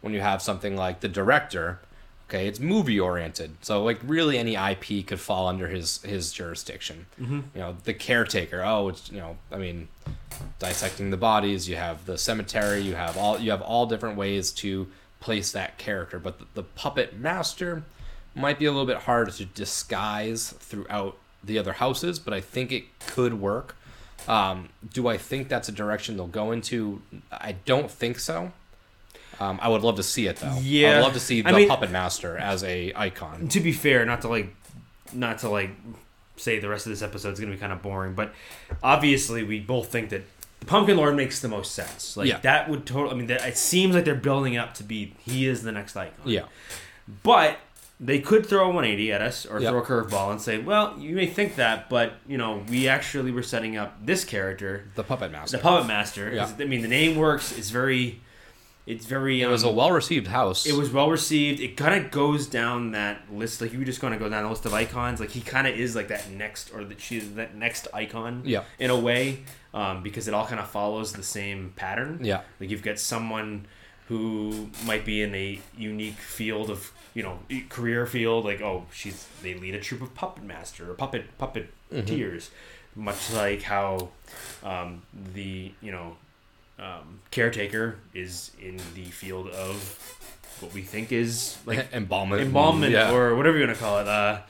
[0.00, 1.78] When you have something like the director,
[2.28, 7.06] okay, it's movie oriented, so like really any IP could fall under his his jurisdiction.
[7.20, 7.40] Mm-hmm.
[7.54, 8.62] You know, the caretaker.
[8.64, 9.88] Oh, it's you know, I mean,
[10.58, 11.68] dissecting the bodies.
[11.68, 12.80] You have the cemetery.
[12.80, 14.88] You have all you have all different ways to
[15.20, 16.18] place that character.
[16.18, 17.84] But the, the puppet master
[18.34, 22.72] might be a little bit hard to disguise throughout the other houses, but I think
[22.72, 23.76] it could work.
[24.28, 27.02] Um, do I think that's a direction they'll go into?
[27.30, 28.52] I don't think so.
[29.40, 30.56] Um, I would love to see it though.
[30.60, 33.48] Yeah, I'd love to see the I mean- puppet master as a icon.
[33.48, 34.54] to be fair, not to like,
[35.12, 35.70] not to like
[36.36, 38.32] say the rest of this episode is going to be kind of boring, but
[38.82, 40.22] obviously we both think that
[40.60, 42.16] the Pumpkin Lord makes the most sense.
[42.16, 42.38] Like Yeah.
[42.40, 43.14] that would totally.
[43.14, 45.96] I mean, that, it seems like they're building up to be he is the next
[45.96, 46.14] icon.
[46.24, 46.44] Yeah,
[47.24, 47.58] But
[48.04, 49.70] they could throw a 180 at us or Yep.
[49.70, 53.30] throw a curveball and say, well, you may think that, but you know, we actually
[53.30, 55.56] were setting up this character, the puppet master.
[55.56, 56.50] the Puppet master." Yeah.
[56.58, 57.56] I mean, the name works.
[57.56, 58.20] It's very,
[58.88, 59.40] it's very.
[59.42, 60.66] it was a um, well received house.
[60.66, 61.60] it was well received.
[61.60, 63.60] It kind of goes down that list.
[63.60, 65.20] Like you were just going to go down the list of icons.
[65.20, 68.42] Like he kind of is like that next or that she's that next icon.
[68.44, 68.64] Yeah.
[68.80, 72.18] In a way, um, because it all kind of follows the same pattern.
[72.20, 72.40] Yeah.
[72.58, 73.66] Like you've got someone
[74.08, 78.44] who might be in a unique field of you know career field.
[78.44, 82.48] Like oh she's they lead a troop of puppet master or puppet puppeteers,
[82.96, 84.08] much like how
[84.62, 85.02] um,
[85.34, 86.16] the you know
[86.78, 89.76] um, caretaker is in the field of
[90.60, 92.40] what we think is like embalmment.
[92.42, 93.12] embalmment Yeah.
[93.12, 94.08] or whatever you want to call it.
[94.08, 94.40] Uh,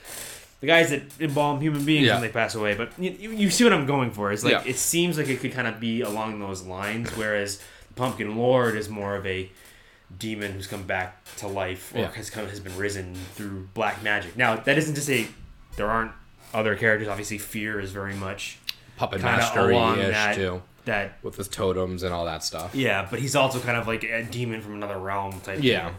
[0.60, 2.12] the guys that embalm human beings Yeah.
[2.14, 2.74] when they pass away.
[2.74, 4.30] But you, you see what I'm going for?
[4.30, 4.62] Is like Yeah.
[4.64, 8.76] it seems like it could kind of be along those lines, whereas the Pumpkin Lord
[8.76, 9.50] is more of a
[10.18, 12.10] demon who's come back to life or Yeah.
[12.12, 14.36] has come has been risen through black magic.
[14.36, 15.28] Now that isn't to say
[15.76, 16.12] there aren't
[16.54, 17.08] other characters.
[17.08, 18.58] Obviously, Fear is very much
[18.96, 22.74] puppet kind of master along ish too, that with his totems and all that stuff.
[22.74, 25.58] yeah, but he's also kind of like a demon from another realm type.
[25.62, 25.90] Yeah.
[25.90, 25.94] Deal.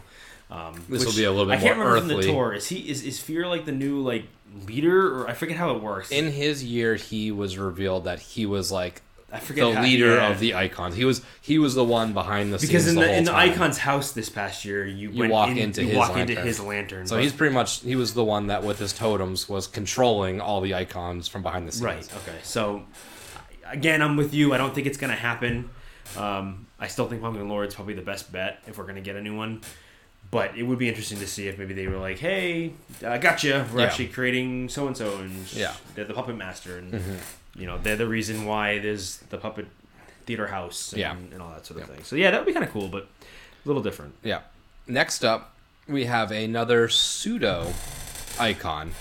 [0.50, 2.52] Um, This will be a little bit I can't remember from the tour.
[2.52, 4.26] Is he is, is Fear like the new like
[4.66, 6.12] leader or I forget how it works.
[6.12, 9.02] In his year, he was revealed that he was like
[9.34, 10.28] I forget the how- leader yeah.
[10.30, 10.94] of the icons.
[10.94, 13.32] He was he was the one behind the because scenes in the, the, in the
[13.32, 13.50] time.
[13.50, 16.36] icon's house this past year, you, You went walk in- into you his walk lantern.
[16.36, 17.06] into his lantern.
[17.06, 20.40] So but- he's pretty much he was the one that with his totems was controlling
[20.40, 21.84] all the icons from behind the scenes.
[21.84, 22.08] right.
[22.28, 22.84] Okay, so
[23.66, 24.54] again, I'm with you.
[24.54, 25.68] I don't think it's gonna happen.
[26.16, 29.22] Um, I still think Pumpkin Lord's probably the best bet if we're gonna get a
[29.22, 29.62] new one.
[30.30, 32.72] But it would be interesting to see if maybe they were like, "Hey,
[33.06, 33.64] I got you.
[33.72, 33.86] We're Yeah.
[33.86, 35.68] actually creating so and so, and Yeah.
[35.68, 35.76] Mm-hmm.
[35.94, 36.92] they're the puppet master, and
[37.56, 39.66] you know they're the reason why there's the puppet
[40.26, 41.12] theater house, and, Yeah.
[41.12, 43.04] and all that sort of thing." So yeah, that would be kind of cool, but
[43.04, 44.14] a little different.
[44.22, 44.40] Yeah.
[44.86, 45.54] Next up,
[45.88, 47.72] we have another pseudo
[48.38, 48.92] icon,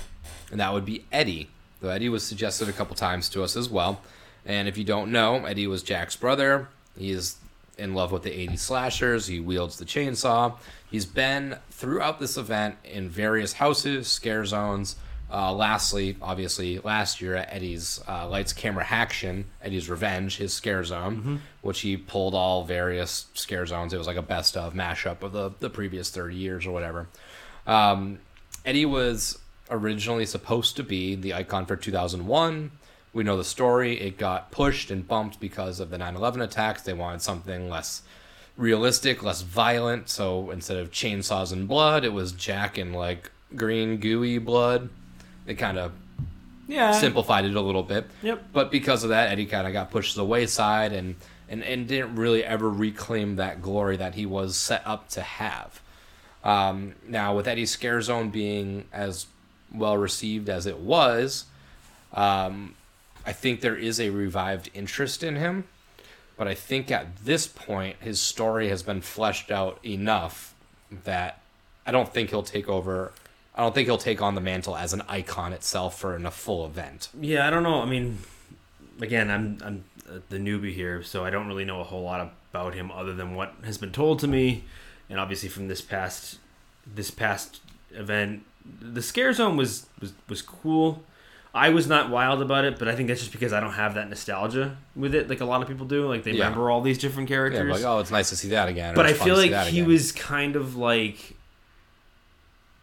[0.51, 1.49] and that would be Eddie.
[1.81, 4.01] Though Eddie was suggested a couple times to us as well.
[4.45, 6.69] And if you don't know, Eddie was Jack's brother.
[6.97, 7.35] He is
[7.77, 9.27] in love with the 80s slashers.
[9.27, 10.55] He wields the chainsaw.
[10.89, 14.95] He's been throughout this event in various houses, scare zones.
[15.33, 20.83] Uh, lastly, obviously, last year at Eddie's uh, Lights Camera Action, Eddie's Revenge, his scare
[20.83, 23.93] zone, which he pulled all various scare zones.
[23.93, 27.07] It was like a best of mashup of the, the previous 30 years or whatever.
[27.65, 28.19] Um,
[28.63, 29.39] Eddie was
[29.71, 32.71] originally supposed to be the icon for 2001.
[33.11, 33.99] We know the story.
[33.99, 36.83] It got pushed and bumped because of the 9 11 attacks.
[36.83, 38.03] They wanted something less
[38.55, 40.09] realistic, less violent.
[40.09, 44.89] So instead of chainsaws and blood, it was Jack and like green, gooey blood.
[45.45, 45.91] They kind of
[46.67, 48.05] Yeah, simplified it a little bit.
[48.21, 48.47] Yep.
[48.53, 51.15] But because of that, Eddie kind of got pushed to the wayside and,
[51.49, 55.81] and, and didn't really ever reclaim that glory that he was set up to have.
[56.43, 59.27] Um, now, with Eddie's Scare Zone being as
[59.73, 61.45] well received as it was,
[62.13, 62.75] um,
[63.25, 65.65] I think there is a revived interest in him.
[66.37, 70.53] But I think at this point, his story has been fleshed out enough
[71.05, 71.39] that
[71.85, 73.11] I don't think he'll take over.
[73.55, 76.31] I don't think he'll take on the mantle as an icon itself for in a
[76.31, 77.09] full event.
[77.19, 77.81] Yeah, I don't know.
[77.81, 78.17] I mean,
[79.01, 79.83] again, I'm I'm
[80.29, 82.19] the newbie here, so I don't really know a whole lot
[82.51, 84.63] about him other than what has been told to me,
[85.09, 86.39] and obviously from this past
[86.85, 87.61] this past
[87.91, 88.43] event,
[88.81, 91.03] the scare zone was was was cool.
[91.55, 93.93] I was not wild about it, but I think that's just because I don't have
[93.93, 96.07] that nostalgia with it, like a lot of people do.
[96.07, 96.45] Like they Yeah.
[96.45, 97.71] remember all these different Yeah, characters.
[97.71, 98.95] like oh, it's nice to see that again.
[98.95, 99.87] but I feel like he again.
[99.87, 101.32] was kind of like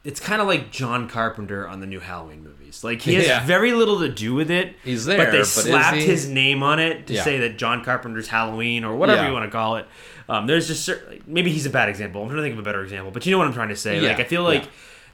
[0.03, 2.83] it's kind of like John Carpenter on the new Halloween movies.
[2.83, 3.45] Like he has Yeah.
[3.45, 4.75] very little to do with it.
[4.83, 7.23] He's there, but they but slapped his name on it to Yeah.
[7.23, 9.29] say that John Carpenter's Halloween or whatever Yeah.
[9.29, 9.87] you want to call it.
[10.29, 12.23] Um, there's just cer- like, maybe he's a bad example.
[12.23, 13.77] I'm trying to think of a better example, but you know what I'm trying to
[13.77, 14.01] say.
[14.01, 14.65] Like I feel like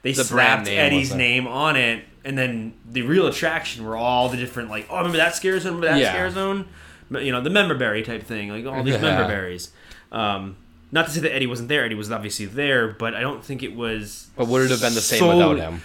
[0.03, 4.29] they The slapped name Eddie's name on it, and then the real attraction were all
[4.29, 5.75] the different like, oh, remember that scare zone?
[5.81, 6.65] Remember that scare zone?
[7.11, 9.71] But, You know, the member berry type thing, like all these member berries.
[10.11, 10.55] Um,
[10.91, 11.83] not to say that Eddie wasn't there.
[11.85, 14.27] Eddie was obviously there, but I don't think it was.
[14.35, 15.81] But would it have been the same solely- without him?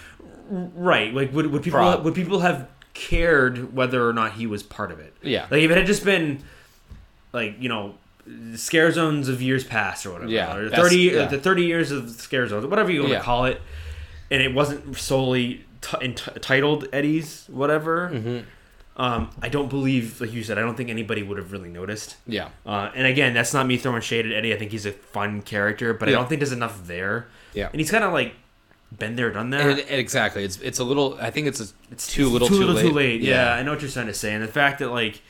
[0.49, 1.13] Right.
[1.13, 4.91] Like, would, would people Prob- would people have cared whether or not he was part
[4.91, 5.15] of it?
[5.21, 5.47] Yeah.
[5.49, 6.43] Like, if it had just been,
[7.31, 7.95] like, you know,
[8.55, 11.25] scare zones of years past or whatever, Yeah, or that's- thirty yeah.
[11.25, 13.17] the thirty years of scare zones, whatever you want Yeah.
[13.19, 13.61] to call it,
[14.31, 18.11] and it wasn't solely t- ent- titled Eddie's whatever.
[18.13, 18.39] Mm-hmm.
[18.95, 22.15] Um, I don't believe, like you said, I don't think anybody would have really noticed.
[22.27, 22.49] Yeah.
[22.65, 24.53] Uh, and again, that's not me throwing shade at Eddie.
[24.53, 27.27] I think he's a fun character, but I don't think there's enough there.
[27.53, 27.69] Yeah.
[27.71, 28.35] And he's kind of like
[28.95, 29.61] been there, done that.
[29.61, 30.43] And, and exactly.
[30.43, 31.17] It's it's a little.
[31.19, 32.81] I think it's a, it's too little, too too, little, late.
[32.83, 33.21] too late.
[33.21, 33.53] Yeah.
[33.53, 35.21] I know what you're trying to say, and the fact that like,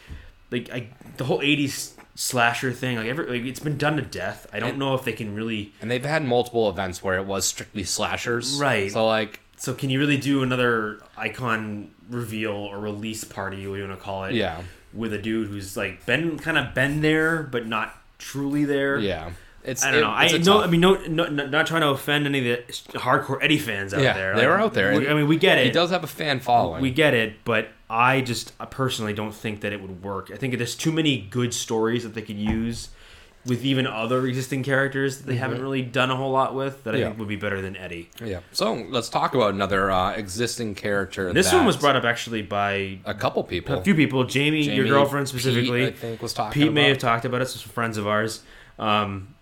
[0.51, 4.45] like I, the whole '80s slasher thing, like, every, like it's been done to death.
[4.53, 5.73] I don't And- know if they can really.
[5.81, 8.59] And they've had multiple events where it was strictly slashers.
[8.59, 8.91] Right.
[8.91, 13.87] So like, So can you really do another icon reveal or release party, what you
[13.87, 14.33] want to call it?
[14.35, 14.61] yeah,
[14.93, 18.97] With a dude who's like been kind of been there, but not truly there.
[18.99, 19.31] yeah.
[19.63, 20.09] It's I don't it- know.
[20.09, 20.37] I know.
[20.39, 23.57] tough- I mean, no, no, no, not trying to offend any of the hardcore Eddie
[23.57, 24.35] fans out Yeah, there.
[24.35, 25.67] they were out there, we- I mean, we get it.
[25.67, 26.81] he does have a fan following.
[26.81, 30.29] We get it, but I just I personally don't think that it would work.
[30.33, 32.89] I think there's too many good stories that they could use
[33.45, 36.91] with even other existing characters that they haven't really done a whole lot with that
[36.95, 37.01] I Mm-hmm.
[37.01, 37.07] Yeah.
[37.09, 38.09] think would be better than Eddie.
[38.23, 38.39] yeah.
[38.53, 41.33] So let's talk about another uh, existing character.
[41.33, 43.77] This one was brought up actually by a couple people.
[43.77, 44.23] a few people.
[44.23, 45.87] Jamie, your Jamie, girlfriend Pete, specifically.
[45.87, 46.61] I think was talking.
[46.61, 47.47] Pete may have talked about it.
[47.49, 48.43] Some friends of ours.
[48.79, 49.35] Um,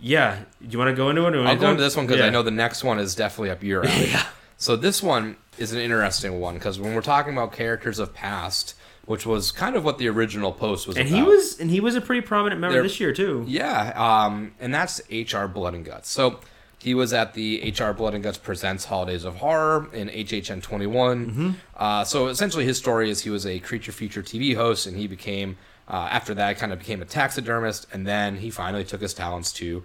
[0.00, 1.36] yeah, do you want to go into it?
[1.46, 2.26] I'll go into this one because Yeah.
[2.26, 4.08] I know the next one is definitely up your alley.
[4.10, 4.26] Yeah.
[4.56, 8.74] So this one is an interesting one because when we're talking about characters of past,
[9.10, 11.16] which was kind of what the original post was And about.
[11.16, 13.44] he was, and he was a pretty prominent member They're- this year too.
[13.48, 16.08] Yeah, um, and that's HR Blood and Guts.
[16.08, 16.38] So
[16.78, 21.26] he was at the HR Blood and Guts Presents Holidays of Horror in HHN 21.
[21.26, 21.50] Mm-hmm.
[21.76, 25.08] Uh, so essentially, his story is he was a creature feature TV host, and he
[25.08, 25.56] became,
[25.88, 29.52] uh, after that, kind of became a taxidermist, and then he finally took his talents
[29.54, 29.82] to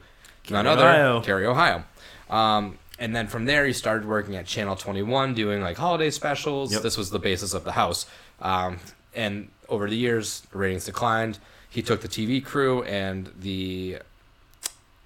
[0.51, 1.21] none other, Ohio.
[1.21, 1.83] Carey, Ohio.
[2.29, 6.71] Um, and then from there, he started working at Channel 21, doing like holiday specials.
[6.71, 6.83] Yep.
[6.83, 8.05] This was the basis of the house.
[8.39, 8.77] Um,
[9.15, 11.39] and over the years, ratings declined.
[11.69, 13.97] He took the TV crew and the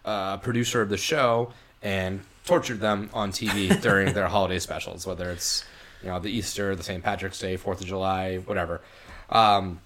[0.05, 5.29] uh, producer of the show and tortured them on TV during their holiday specials, whether
[5.31, 5.63] it's
[6.03, 7.03] you know the Easter, the St.
[7.03, 8.81] Patrick's Day, Fourth of July, whatever.
[9.29, 9.79] Um,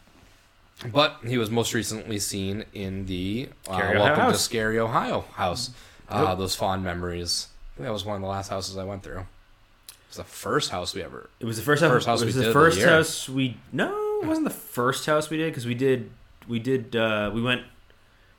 [0.92, 4.42] but he was most recently seen in the uh, Scary Ohio Welcome to House.
[4.42, 5.70] Scary Ohio house.
[6.10, 6.38] Uh, Yep.
[6.38, 7.48] Those fond memories.
[7.50, 9.20] I think that was one of the last houses I went through.
[9.20, 11.30] It was the first house we ever.
[11.40, 11.92] It was the first house.
[11.92, 12.90] First house it was we the did of the first year.
[12.90, 13.58] house we.
[13.72, 13.90] No,
[14.24, 16.10] it wasn't the first house we did because we did.
[16.48, 16.96] We did.
[16.96, 17.64] uh We went.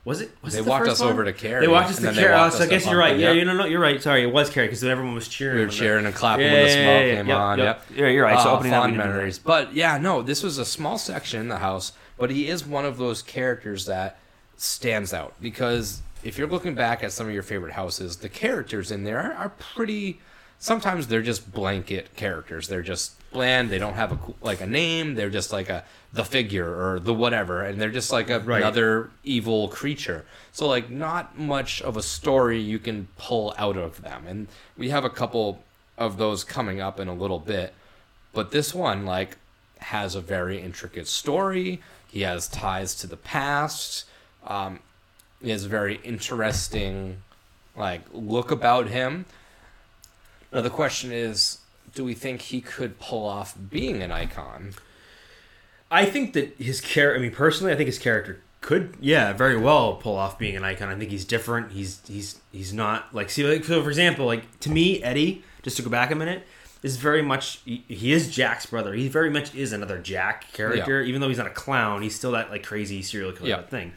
[0.03, 0.29] Was it?
[0.43, 1.09] Was They it the walked us one?
[1.09, 2.35] over to Carey, They walked us to then they Carey.
[2.35, 3.17] walked Oh, so I guess you're right.
[3.17, 3.99] Yeah, you know, no, you're right.
[3.99, 5.57] Sorry, it was Carey because everyone was cheering.
[5.57, 7.57] We were cheering and clapping Yeah, when the yeah, smoke yeah, came yep, on.
[7.57, 7.65] yep.
[7.89, 7.97] Yep.
[7.99, 8.39] Yeah, you're right.
[8.39, 9.13] So Uh, opening fond didn't do that.
[9.15, 9.39] memories.
[9.39, 12.85] But yeah, no, this was a small section in the house, but he is one
[12.85, 14.19] of those characters that
[14.57, 18.91] stands out because if you're looking back at some of your favorite houses, the characters
[18.91, 20.19] in there are, are pretty.
[20.59, 22.67] Sometimes they're just blanket characters.
[22.67, 23.69] They're just bland.
[23.69, 25.15] They don't have a like a name.
[25.15, 28.61] They're just like a the figure or the whatever, and they're just like a, Right.
[28.61, 30.25] another evil creature.
[30.53, 34.23] So like not much of a story you can pull out of them.
[34.27, 35.61] And we have a couple
[35.97, 37.73] of those coming up in a little bit.
[38.33, 39.37] But this one like
[39.79, 41.81] has a very intricate story.
[42.07, 44.05] He has ties to the past.
[44.47, 44.79] Um,
[45.43, 47.17] he has a very interesting
[47.75, 49.25] like look about him.
[50.53, 51.57] Now the question is,
[51.95, 54.73] do we think he could pull off being an icon?
[55.89, 57.17] I think that his character.
[57.19, 60.63] I mean, personally, I think his character could, yeah, very well pull off being an
[60.63, 60.89] icon.
[60.89, 61.71] I think he's different.
[61.71, 65.43] He's he's he's not like see like so for example, like to me, Eddie.
[65.63, 66.43] Just to go back a minute,
[66.83, 68.93] is very much he, is Jack's brother.
[68.93, 72.03] He very much is another Jack character, even though he's not a clown.
[72.03, 73.61] He's still that like crazy serial killer Yeah.
[73.63, 73.93] thing.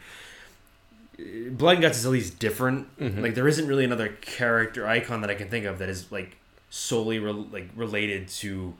[1.51, 2.87] Blood and Guts is at least different.
[2.97, 3.21] Mm-hmm.
[3.21, 6.37] Like there isn't really another character icon that I can think of that is like
[6.69, 8.73] solely re- like related to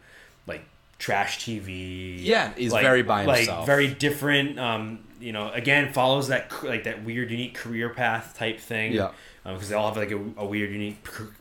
[0.48, 0.64] like
[0.98, 2.18] trash TV.
[2.24, 3.60] Yeah, he's like- very by himself.
[3.60, 4.60] like, very different.
[4.60, 8.94] Um, you know, again follows that like that weird, unique career path type thing.
[8.94, 9.12] Yeah.
[9.44, 10.98] because they all have like a, a weird, unique,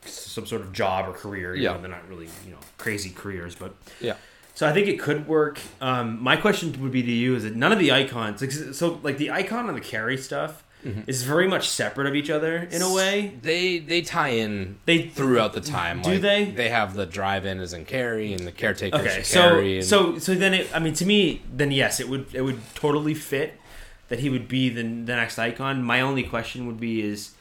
[0.07, 1.55] some sort of job or career.
[1.55, 1.73] You Yeah.
[1.75, 4.15] know, they're not really you know crazy careers, but Yeah.
[4.55, 5.61] so I think it could work.
[5.81, 8.43] Um, my question would be to you: Is that none of the icons?
[8.79, 11.11] So like the icon on the carry stuff, Mm-hmm.
[11.11, 13.35] is very much separate of each other in a way.
[13.43, 16.01] They they tie in They- throughout the time.
[16.01, 16.45] Do like, they?
[16.47, 19.77] They have the drive-in is in Carey and the caretaker Okay, so Carey.
[19.79, 22.61] And, so so then it, I mean to me then yes it would it would
[22.75, 23.61] totally fit
[24.09, 25.83] that he would be the the next icon.
[25.83, 27.33] My only question would be is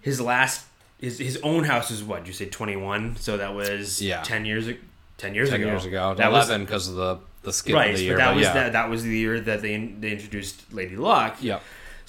[0.00, 0.66] his last
[0.98, 4.22] his his own house is what you say twenty one so that was Yeah.
[4.22, 4.80] ten years ag-
[5.18, 7.90] ten years ten ago years ago, that was eleven because of the the skip right
[7.92, 8.14] of the year.
[8.16, 8.52] but that was yeah.
[8.54, 11.36] that that was the year that they they introduced Lady Luck.
[11.40, 11.60] yeah.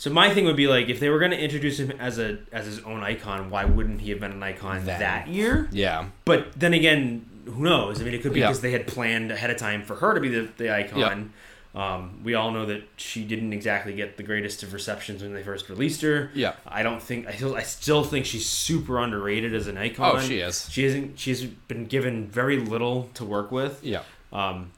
[0.02, 2.40] So my thing would be like if they were going to introduce him as a
[2.52, 5.00] as his own icon, why wouldn't he have been an icon Then.
[5.00, 5.70] that year?
[5.72, 6.08] Yeah.
[6.26, 8.02] But then again, who knows?
[8.02, 8.48] I mean, it could be Yeah.
[8.48, 11.34] because they had planned ahead of time for her to be the, the icon.
[11.76, 11.96] Yeah.
[11.98, 15.44] Um, we all know that she didn't exactly get the greatest of receptions when they
[15.44, 16.32] first released her.
[16.34, 16.54] Yeah.
[16.66, 20.16] I don't think I still I still think she's super underrated as an icon.
[20.16, 20.68] Oh, she is.
[20.72, 21.20] She isn't.
[21.20, 23.84] She's been given very little to work with.
[23.84, 24.02] Yeah.
[24.34, 24.72] Um,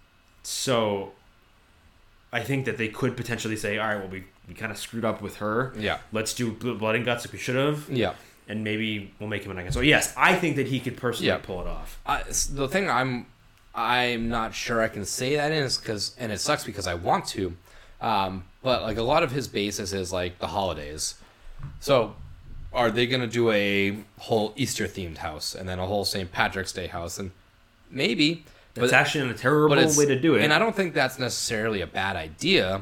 [0.44, 1.14] so
[2.34, 5.06] I think that they could potentially say, all right, well, we, we kind of screwed
[5.06, 5.72] up with her.
[5.78, 6.00] Yeah.
[6.12, 7.88] Let's do Blood and Guts like we should have.
[7.90, 8.16] Yeah.
[8.50, 9.72] And maybe we'll make him an icon.
[9.72, 11.38] So yes, I think that he could personally Yeah.
[11.38, 12.00] pull it off.
[12.08, 13.28] S- the thing I'm
[13.76, 16.94] I'm not sure I can say that in is because and it sucks because I
[16.96, 17.56] want to,
[18.02, 21.16] um, but like a lot of his basis is like the holidays.
[21.80, 22.16] So,
[22.74, 26.32] are they gonna do a whole Easter themed house and then a whole St.
[26.32, 27.32] Patrick's Day house and
[27.90, 28.44] maybe,
[28.76, 30.44] That's but actually a terrible way to do it.
[30.44, 32.82] And I don't think that's necessarily a bad idea,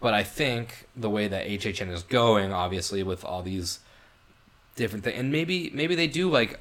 [0.00, 3.78] but I think the way that HHN is going, obviously with all these
[4.76, 6.60] different things, and maybe maybe they do like,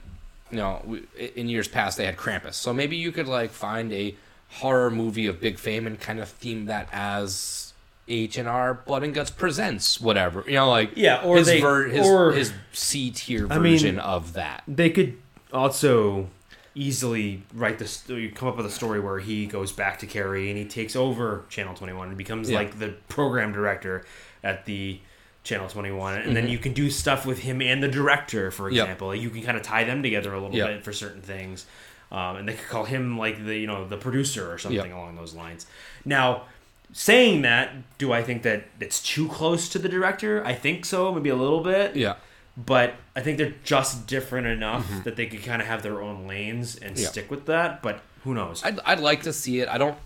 [0.52, 0.99] you know,
[1.36, 4.15] in years past they had Krampus, so maybe you could like find a
[4.49, 7.73] horror movie of big fame and kind of theme that as
[8.08, 11.60] H and R Blood and Guts presents whatever, you know, like Yeah, or his they-
[11.60, 14.63] ver- his, or- his C tier I mean- version of that.
[14.67, 15.17] they could
[15.52, 16.30] also
[16.75, 20.49] easily write this you come up with a story where he goes back to Carrie
[20.49, 22.57] and he takes over Channel 21 and becomes Yeah.
[22.57, 24.05] like the program director
[24.43, 24.99] at the
[25.43, 26.33] Channel 21 and Mm-hmm.
[26.33, 28.83] then you can do stuff with him and the director for Yep.
[28.86, 30.67] example you can kind of tie them together a little Yep.
[30.67, 31.65] bit for certain things
[32.12, 34.93] um, and they could call him like the you know the producer or something Yep.
[34.93, 35.67] along those lines
[36.05, 36.43] now
[36.91, 41.13] saying that do I think that it's too close to the director I think so
[41.13, 42.15] maybe a little bit Yeah.
[42.58, 46.28] But I think they're just different enough that they could kind of have their own
[46.28, 47.02] lanes and Mm-hmm.
[47.04, 47.08] Yeah.
[47.10, 47.82] stick with that.
[47.82, 48.63] But who knows?
[48.63, 49.68] I'd, I'd like to see it.
[49.70, 49.98] I don't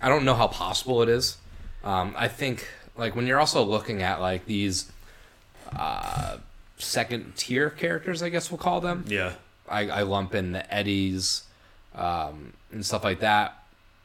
[0.00, 1.36] I don't know how possible it is.
[1.84, 4.90] Um, I think like when you're also looking at like these
[5.76, 6.38] uh,
[6.78, 9.04] second tier characters, I guess we'll call them.
[9.08, 9.32] yeah,
[9.68, 11.44] I, I lump in the Eddies
[11.94, 13.59] um, and stuff like that.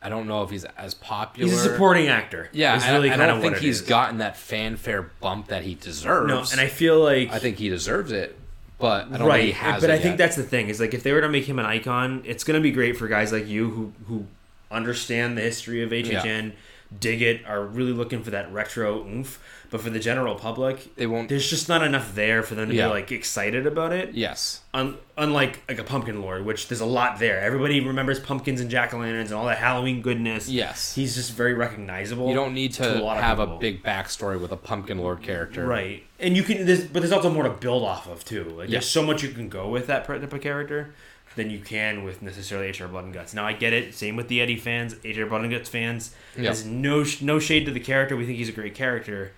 [0.05, 1.49] I don't know if he's as popular.
[1.49, 2.47] he's a supporting actor.
[2.53, 3.87] Yeah, I, really I kind don't think he's is.
[3.87, 6.27] gotten that fanfare bump that he deserves.
[6.27, 8.37] no, and I feel like I think he deserves it,
[8.77, 9.37] but I don't right.
[9.37, 11.29] think he has but I think that's the thing is like if they were to
[11.29, 14.27] make him an icon, it's gonna be great for guys like you who who
[14.69, 16.53] understand the history of HHN,
[16.99, 19.39] dig it, are really looking for that retro oomph.
[19.71, 22.75] But for the general public, They won't- There's just not enough there for them to
[22.75, 22.87] Yeah.
[22.87, 24.11] be like excited about it.
[24.13, 24.61] yes.
[24.73, 27.41] Un- unlike like a pumpkin lord, which there's a lot there.
[27.41, 30.47] Everybody remembers pumpkins and jack o' lanterns and all that Halloween goodness.
[30.47, 30.93] Yes.
[30.95, 32.29] he's just very recognizable.
[32.29, 35.21] You don't need to, a lot of have a big backstory with a pumpkin lord
[35.23, 35.65] character.
[35.65, 36.65] right, and you can.
[36.65, 38.43] There's, but there's also more to build off of too.
[38.43, 38.73] Like Yeah.
[38.73, 40.93] there's so much you can go with that type of character
[41.35, 43.33] than you can with necessarily HR Blood and Guts.
[43.33, 43.93] Now I get it.
[43.93, 46.15] Same with the Eddie fans, HR Blood and Guts fans.
[46.35, 46.43] Yeah.
[46.43, 48.15] There's no no shade to the character.
[48.15, 49.31] We think he's a great character,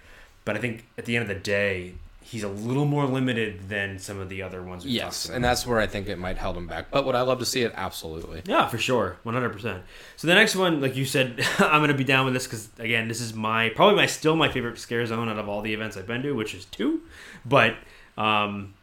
[0.46, 1.94] but I think at the end of the day.
[2.30, 4.84] He's a little more limited than some of the other ones.
[4.84, 5.36] We've Yes, about.
[5.38, 6.92] and that's where I think it might held him back.
[6.92, 7.72] But would I love to see it?
[7.74, 8.42] Absolutely.
[8.46, 9.84] Yeah, for sure, one hundred percent.
[10.18, 13.08] So the next one, like you said, I'm gonna be down with this because again,
[13.08, 15.96] this is my probably my still my favorite scare zone out of all the events
[15.96, 17.00] I've been to, which is two.
[17.46, 17.76] But
[18.18, 18.74] um,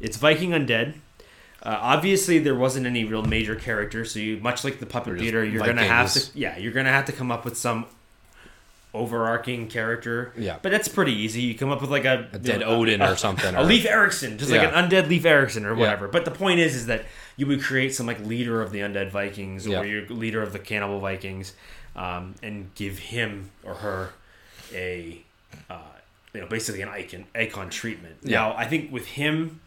[0.00, 0.94] it's Viking Undead.
[1.66, 5.44] Uh, obviously, there wasn't any real major character, so you much like the puppet theater,
[5.44, 7.86] you're gonna have to yeah, you're gonna have to come up with some
[8.94, 10.32] overarching character.
[10.38, 10.58] Yeah.
[10.62, 11.42] but that's pretty easy.
[11.42, 13.54] You come up with like a, A dead know, Odin a- or something.
[13.54, 14.78] a or- Leif Erikson, just like Yeah.
[14.78, 16.08] an undead Leif Erikson or whatever.
[16.08, 17.04] But the point is, is that
[17.36, 19.82] you would create some like leader of the undead Vikings or Yeah.
[19.82, 21.52] your leader of the cannibal Vikings,
[21.94, 24.10] um, and give him or her
[24.72, 25.20] a,
[25.68, 25.78] uh,
[26.32, 28.16] you know, basically an icon icon treatment.
[28.22, 28.38] Yeah.
[28.40, 29.60] Now, I think with him,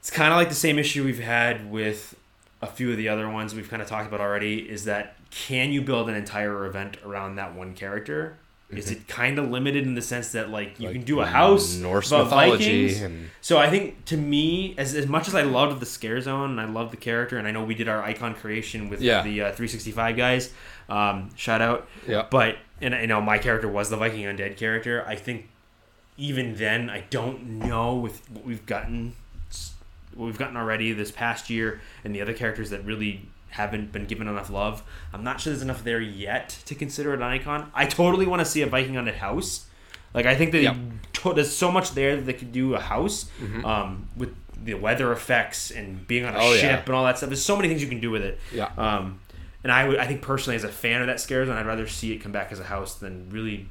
[0.00, 2.14] it's kind of like the same issue we've had with
[2.62, 4.58] a few of the other ones we've kind of talked about already.
[4.68, 8.36] Is that can you build an entire event around that one character?
[8.70, 11.26] Is it kind of limited in the sense that like you Like can do a
[11.26, 13.00] house Norse about mythology Vikings?
[13.00, 16.50] and- So I think to me, as, as much as I loved the Scare Zone
[16.50, 19.22] and I love the character, and I know we did our icon creation with Yeah.
[19.22, 20.52] the uh, 365 guys,
[20.90, 21.88] um, shout out.
[22.06, 22.26] Yeah.
[22.30, 25.02] But and I know my character was the Viking Undead character.
[25.06, 25.48] I think
[26.18, 29.14] even then, I don't know with what we've gotten,
[30.18, 34.04] what we've gotten already this past year, and the other characters that really haven't been
[34.04, 34.82] given enough love.
[35.12, 37.70] I'm not sure there's enough there yet to consider it an icon.
[37.74, 39.66] I totally want to see a Viking Undead house.
[40.12, 40.76] Like I think that Yep.
[41.14, 43.30] to- there's so much there that they could do a house
[43.64, 46.46] um, with the weather effects and being on a Mm-hmm.
[46.46, 46.82] Oh, ship yeah.
[46.84, 47.30] and all that stuff.
[47.30, 48.38] There's so many things you can do with it.
[48.52, 48.70] Yeah.
[48.76, 49.20] Um,
[49.62, 51.86] and I would, I think personally, as a fan of that scares, and I'd rather
[51.86, 53.68] see it come back as a house than really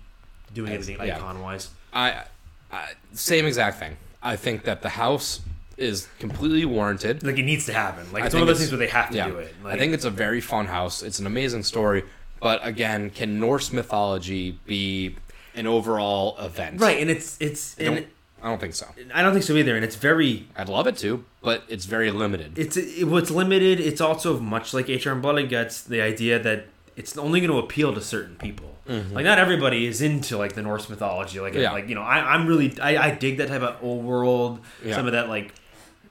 [0.54, 1.18] doing anything yeah.
[1.18, 1.70] icon wise.
[1.94, 2.24] I,
[2.72, 3.98] I same exact thing.
[4.24, 5.42] I think that the house
[5.78, 7.24] is completely warranted.
[7.24, 8.12] Like it needs to happen.
[8.12, 9.28] Like it's one of those things where they have to yeah.
[9.28, 9.54] do it.
[9.64, 11.04] Like, I think it's a very fun house.
[11.04, 12.04] It's an amazing story,
[12.40, 15.16] but again, can Norse mythology be
[15.56, 16.82] an overall event?
[16.82, 18.08] right, and it's it's I and don't,
[18.44, 18.88] I don't think so.
[19.14, 19.76] I don't think so either.
[19.76, 22.58] And it's very I'd love it to, but it's very limited.
[22.58, 23.80] it's it, what's limited.
[23.80, 25.82] It's also much like HR and Blood and Guts.
[25.84, 26.66] The idea that
[26.96, 28.74] it's only going to appeal to certain people.
[28.88, 31.42] Like not everybody is into like the Norse mythology.
[31.42, 31.62] Like Mm-hmm.
[31.62, 31.72] Yeah.
[31.74, 34.62] like you know, I, I'm really I, I dig that type of old world.
[34.84, 34.96] Yeah.
[34.96, 35.54] Some of that like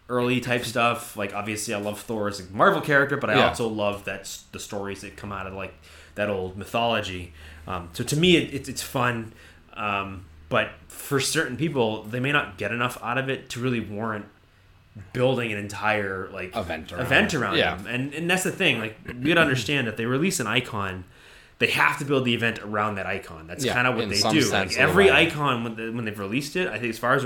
[0.09, 1.17] early type stuff.
[1.17, 3.49] Like obviously, I love Thor as a Marvel character, but I Yeah.
[3.49, 5.75] also love that the stories that come out of like
[6.15, 7.33] that old mythology.
[7.67, 9.33] Um, so to me, it, it's it's fun.
[9.75, 13.81] Um, but for certain people, they may not get enough out of it to really
[13.81, 14.27] warrant
[15.13, 17.75] building an entire like Event around event around Yeah.
[17.77, 17.87] them.
[17.87, 18.79] And and that's the thing.
[18.79, 21.05] Like we gotta understand that they release an icon.
[21.59, 23.47] They have to build the event around that icon.
[23.47, 24.51] That's Yeah, kind of what they do.
[24.51, 27.25] Like every icon when, they, when they've released it, I think as far as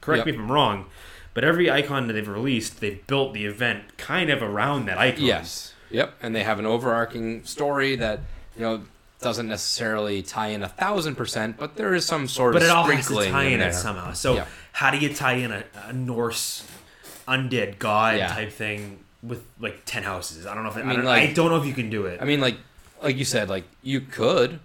[0.00, 0.86] correct me if I'm wrong,
[1.34, 5.24] but every icon that they've released, they've built the event kind of around that icon.
[5.24, 5.74] Yes.
[5.90, 6.14] Yep.
[6.22, 8.20] And they have an overarching story that
[8.56, 8.82] you know
[9.20, 12.70] doesn't necessarily tie in a thousand percent, but there is some sort but of it
[12.70, 13.70] all has to tie in, there.
[13.70, 14.12] it somehow.
[14.12, 14.46] So Yeah.
[14.72, 16.66] how do you tie in a, a Norse
[17.26, 18.28] undead god Yeah.
[18.28, 20.46] type thing with like ten houses?
[20.46, 22.06] I don't know if I, mean, don't, like- I don't know if you can do
[22.06, 22.20] it.
[22.20, 22.56] I mean, like
[23.02, 24.60] like you said, like you could,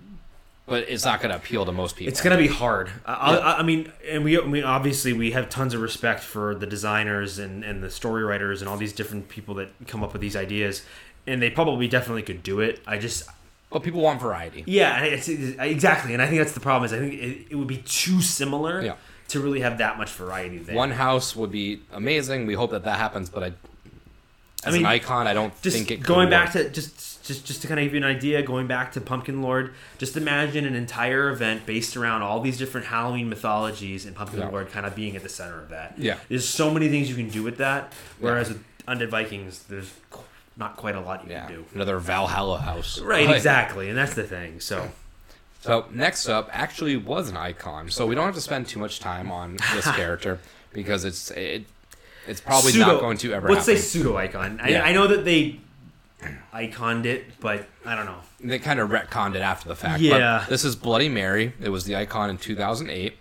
[0.70, 2.12] but it's not going to appeal to most people.
[2.12, 2.90] It's gonna be hard.
[3.06, 6.54] I, I, I mean, and we, I mean, obviously, we have tons of respect for
[6.56, 10.14] the designers and, and the story writers and all these different people that come up
[10.14, 10.84] with these ideas,
[11.28, 12.80] and they probably definitely could do it.
[12.88, 13.28] I just,
[13.72, 14.64] but people want variety.
[14.68, 16.86] yeah, it's, it's- exactly, and I think that's the problem.
[16.86, 18.96] Is I think it, it would be too similar Yeah.
[19.30, 20.76] to really have that much variety there.
[20.76, 22.46] One house would be amazing.
[22.46, 23.54] We hope that that happens, but I,
[24.66, 25.98] as mean, an icon, I don't just think it.
[25.98, 26.66] Could going back work.
[26.66, 29.42] to just just just to kind of give you an idea going back to pumpkin
[29.42, 34.40] lord just imagine an entire event based around all these different halloween mythologies and pumpkin
[34.42, 34.50] Yeah.
[34.50, 36.18] lord kind of being at the center of that Yeah.
[36.28, 39.94] there's so many things you can do with that whereas with undead vikings there's
[40.58, 43.00] not quite a lot you yeah, can do another Valhalla house.
[43.00, 44.92] right exactly and that's the thing so
[45.62, 47.90] So next up actually was an icon.
[47.92, 50.40] So we don't have to spend too much time on this character
[50.74, 51.66] because it's it,
[52.28, 53.76] it's probably Pseudo- not going to ever let's happen.
[53.82, 54.84] say pseudo icon I, Yeah.
[54.86, 55.60] I know that they
[56.54, 60.02] iconed it but i don't know they kind of retconned it after the fact.
[60.02, 60.40] Yeah.
[60.44, 61.54] But this is Bloody Mary.
[61.62, 63.18] It was the icon in 2008.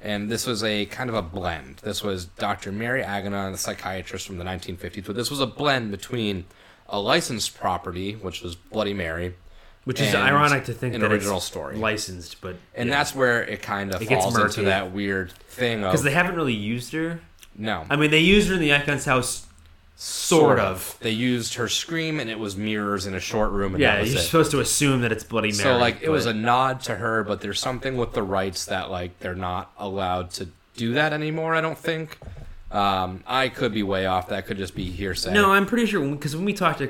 [0.00, 1.76] And this was a kind of a blend.
[1.82, 2.72] This was Dr.
[2.72, 5.06] Mary Agana, the psychiatrist from the 1950s.
[5.06, 6.44] But this was a blend between
[6.88, 9.34] a licensed property, which was Bloody Mary,
[9.84, 11.76] which is ironic to think an that original story.
[11.76, 14.60] licensed but and that's where it kind of It gets falls murky.
[14.60, 17.20] into that weird thing of because they haven't really used her
[17.58, 19.45] no, I mean, they used her in the Icon's house,
[19.96, 20.96] sort of.
[21.00, 24.18] They used her scream, and it was mirrors in a short room, and Yeah, you're
[24.18, 24.20] it.
[24.20, 25.58] supposed to assume that it's Bloody Mary.
[25.62, 28.90] So like it was a nod to her, but there's something with the rights that
[28.90, 31.54] like they're not allowed to do that anymore.
[31.54, 32.18] I don't think.
[32.70, 34.28] Um, I could be way off.
[34.28, 35.32] That could just be hearsay.
[35.32, 36.88] No, I'm pretty sure because when we talked to,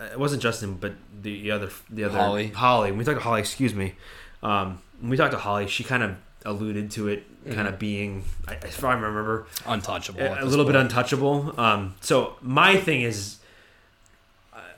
[0.00, 2.48] uh, it wasn't Justin, but the other the other Holly.
[2.48, 2.90] Holly.
[2.90, 3.94] When we talked to Holly, excuse me.
[4.42, 7.54] Um, when we talked to Holly, she kind of alluded to it, Mm-hmm.
[7.54, 10.20] kind of being, I- if I remember, untouchable.
[10.20, 11.54] a, a little bit untouchable.
[11.58, 13.36] Um, so my thing is,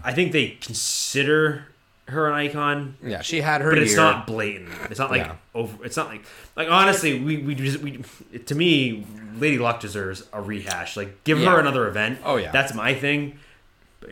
[0.04, 1.66] I- think they consider
[2.08, 3.70] her an icon, Yeah, she had her.
[3.70, 4.68] but it's not blatant.
[4.90, 5.34] It's not like Yeah.
[5.54, 5.84] over.
[5.84, 6.22] It's not like
[6.56, 8.02] like honestly, we we just we
[8.46, 9.06] to me,
[9.36, 10.96] Lady Luck deserves a rehash.
[10.96, 11.50] Like give Yeah.
[11.52, 12.18] her another event.
[12.24, 12.50] Oh, yeah.
[12.50, 13.38] that's my thing.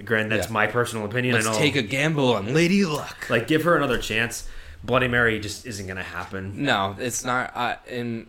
[0.05, 0.53] Granted, that's Yeah.
[0.53, 1.35] my personal opinion.
[1.35, 1.59] Let's I know.
[1.59, 3.29] take a gamble on Lady Luck.
[3.31, 4.49] like give her another chance.
[4.85, 6.65] Bloody Mary just isn't gonna happen.
[6.65, 7.55] No, it's not.
[7.57, 8.27] I and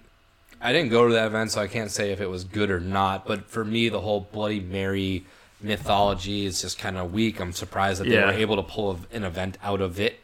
[0.61, 2.79] I didn't go to that event, so I can't say if it was good or
[2.79, 3.25] not.
[3.25, 5.25] But for me, the whole Bloody Mary
[5.61, 7.39] mythology is just kind of weak.
[7.39, 8.25] I'm surprised that they Yeah.
[8.27, 10.19] were able to pull an event out of it.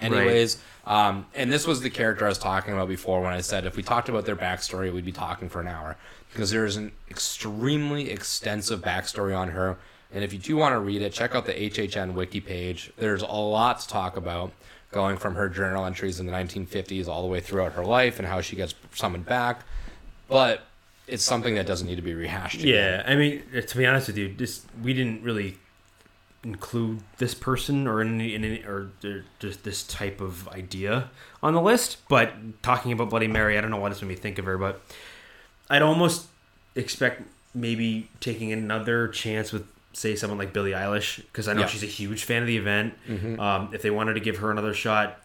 [0.00, 3.64] Anyways, um, and this was the character I was talking about before when I said
[3.64, 5.96] if we talked about their backstory, we'd be talking for an hour
[6.32, 9.78] because there is an extremely extensive backstory on her.
[10.12, 12.92] And if you do want to read it, check out the HHN wiki page.
[12.98, 14.52] There's a lot to talk about,
[14.96, 18.26] going from her journal entries in the 1950s all the way throughout her life and
[18.26, 19.60] how she gets summoned back.
[20.26, 20.62] But
[21.06, 22.62] it's something that doesn't need to be rehashed.
[22.62, 22.74] again.
[22.74, 25.58] Yeah, I mean, uh, to be honest with you, just we didn't really
[26.42, 28.90] include this person or any, any or
[29.38, 31.10] just this type of idea
[31.42, 31.98] on the list.
[32.08, 34.56] But talking about Bloody Mary, I don't know what it's made me think of her,
[34.56, 34.80] but
[35.68, 36.28] I'd almost
[36.74, 37.22] expect
[37.54, 39.66] maybe taking another chance with
[39.96, 41.66] say someone like Billie Eilish because I know Yeah.
[41.68, 42.94] she's a huge fan of the event.
[43.40, 45.20] Um, if they wanted to give her another shot,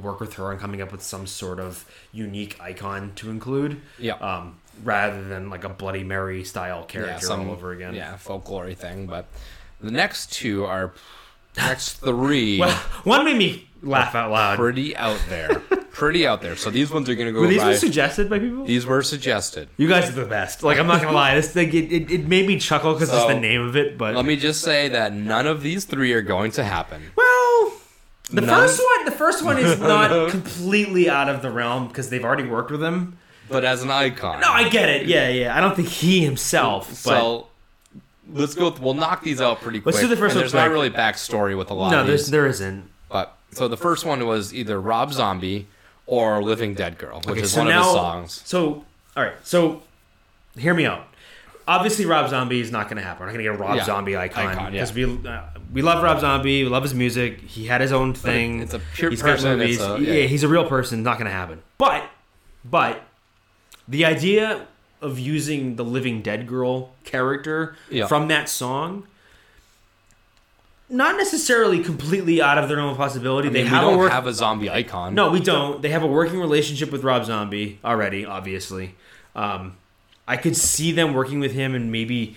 [0.00, 3.80] work with her on coming up with some sort of unique icon to include.
[3.98, 4.14] Yeah.
[4.14, 7.94] Um, rather than like a Bloody Mary style character all over again.
[7.94, 9.06] Yeah, folklore thing.
[9.06, 9.26] But
[9.80, 10.92] the next two are
[11.56, 14.56] next three Well, one made me laugh out loud.
[14.58, 15.60] pretty out there.
[15.92, 16.56] pretty out there.
[16.56, 18.64] So these ones are gonna go Were these were suggested by people?
[18.64, 19.68] these were suggested.
[19.78, 20.62] You guys are the best.
[20.62, 23.26] Like I'm not gonna lie, this thing it, it, it made me chuckle because it's
[23.26, 23.96] the name of it.
[23.96, 27.02] But Let me just say that none of these three are going to happen.
[27.16, 27.72] well,
[28.30, 28.48] the None?
[28.48, 32.44] first one, the first one is not completely out of the realm because they've already
[32.48, 33.18] worked with him.
[33.48, 34.40] But as an icon.
[34.40, 35.06] No, I get it.
[35.06, 35.56] Yeah, yeah.
[35.56, 36.88] I don't think he himself.
[36.88, 37.46] But So
[38.32, 38.70] let's go.
[38.80, 39.94] We'll knock these out pretty quick.
[39.94, 42.28] Let's do the first one There's not really backstory with a lot no, of these.
[42.28, 42.90] there isn't.
[43.56, 45.66] So the first one was either Rob Zombie
[46.06, 48.42] or Living Dead Girl, which Okay, is so one now, of his songs.
[48.44, 48.84] So,
[49.16, 49.34] all right.
[49.42, 49.82] So,
[50.56, 51.06] hear me out.
[51.68, 53.20] Obviously, Rob Zombie is not going to happen.
[53.22, 53.84] We're not going to get a Rob Yeah.
[53.84, 54.70] Zombie icon Icon, yeah.
[54.84, 55.42] because we uh,
[55.72, 56.62] we love Rob Zombie.
[56.62, 57.40] We love his music.
[57.40, 58.60] He had his own thing.
[58.62, 59.80] it's a pure He's person, got movies.
[59.80, 60.12] a- yeah.
[60.20, 60.26] yeah.
[60.28, 61.02] he's a real person.
[61.02, 61.62] Not going to happen.
[61.76, 62.04] But,
[62.64, 63.02] but
[63.88, 64.66] the idea
[65.02, 68.06] of using the Living Dead Girl character Yeah.
[68.06, 69.08] from that song.
[70.88, 73.48] Not necessarily completely out of their own possibility.
[73.48, 75.14] I they mean, we have a don't work- have a zombie icon.
[75.14, 75.82] no, we don't.
[75.82, 78.94] They have a working relationship with Rob Zombie already, obviously.
[79.34, 79.76] Um,
[80.28, 82.36] I could see them working with him and maybe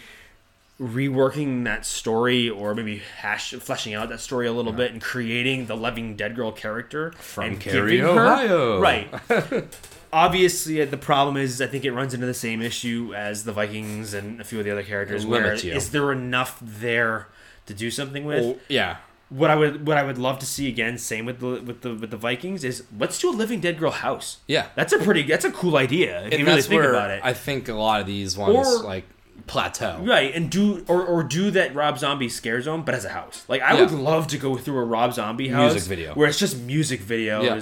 [0.82, 5.66] reworking that story or maybe hash fleshing out that story a little bit and creating
[5.66, 8.80] the Living Dead Girl character From and Cary, giving her- Ohio.
[8.80, 9.08] right.
[10.14, 14.14] Obviously, the problem is I think it runs into the same issue as the Vikings
[14.16, 15.24] and a few of the other characters.
[15.24, 17.28] It Where is there enough there
[17.70, 18.44] to do something with?
[18.44, 18.98] Well, yeah.
[19.30, 21.94] what I would what I would love to see again, same with the with the
[21.96, 24.40] with the Vikings, is let's do a Living Dead Girl house.
[24.48, 24.68] Yeah.
[24.76, 27.22] That's a pretty that's a cool idea if And you really think where about it.
[27.24, 29.06] I think a lot of these ones Or- like
[29.48, 30.00] plateau.
[30.04, 33.46] right, and do or, or do that Rob Zombie scare zone, but as a house.
[33.48, 33.82] Like I Yeah.
[33.82, 36.14] would love to go through a Rob Zombie house Music video.
[36.14, 37.62] where it's just music videos Yeah.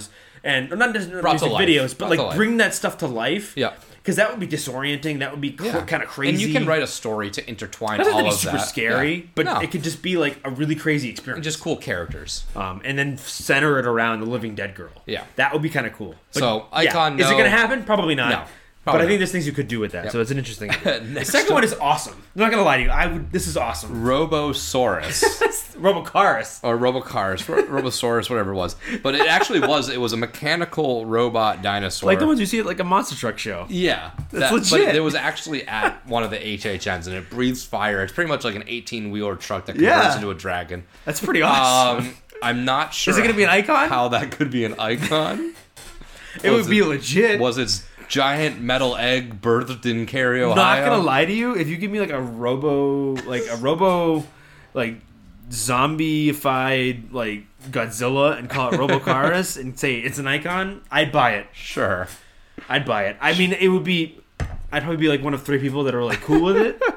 [0.52, 3.54] and or not just Brought music videos, but Brought like bring that stuff to life.
[3.56, 3.74] Yeah.
[4.08, 5.20] Because that would be disorienting.
[5.20, 5.82] That would be Yeah.
[5.82, 6.30] kind of crazy.
[6.32, 8.66] And you can write a story to intertwine all of super that.
[8.66, 9.22] scary, Yeah.
[9.36, 9.60] but No.
[9.60, 11.44] it could just be like a really crazy And experience.
[11.44, 12.46] just cool characters.
[12.56, 14.92] um, and then center it around the Living Dead girl.
[15.06, 15.24] Yeah.
[15.36, 16.16] that would be kind of cool.
[16.34, 16.78] But, So, yeah.
[16.90, 17.84] Icon, is it going to happen?
[17.84, 18.30] Probably not.
[18.30, 18.44] No,
[18.88, 20.12] but probably I think there's things you could do with that.
[20.12, 20.70] So it's an interesting.
[20.84, 22.14] the second up- one is awesome.
[22.36, 22.90] I'm not going to lie to you.
[22.90, 23.32] I would.
[23.32, 24.04] This is awesome.
[24.04, 25.24] Robosaurus.
[25.78, 26.60] Robocaris.
[26.64, 28.76] or Robocaris, Robosaurus, whatever it was.
[29.04, 29.90] But it actually was.
[29.90, 32.08] It was a mechanical robot dinosaur.
[32.08, 33.66] Like the ones you see at like a monster truck show.
[33.70, 34.88] Yeah, That's that- legit.
[34.88, 38.04] But it was actually at one of the HHNs, and it breathes fire.
[38.04, 40.16] It's pretty much like an 18 wheeler truck that converts Yeah.
[40.16, 40.86] into a dragon.
[41.06, 42.08] That's pretty awesome.
[42.08, 43.12] Um, I'm not sure.
[43.12, 43.90] is it going to be an icon?
[43.90, 45.54] How that could be an icon?
[46.44, 47.40] it was would be it- legit.
[47.40, 50.56] Was its giant metal egg birthed in Cary, Ohio?
[50.56, 54.26] not gonna lie to you, if you give me like a robo, like a robo,
[54.74, 54.96] like
[55.50, 61.48] zombified like Godzilla and call it Robocaris and say it's an icon, I'd buy it.
[61.54, 62.08] Sure.
[62.70, 63.18] I'd buy it.
[63.22, 64.20] I mean, it would be.
[64.72, 66.82] I'd probably be like one of three people that are like cool with it.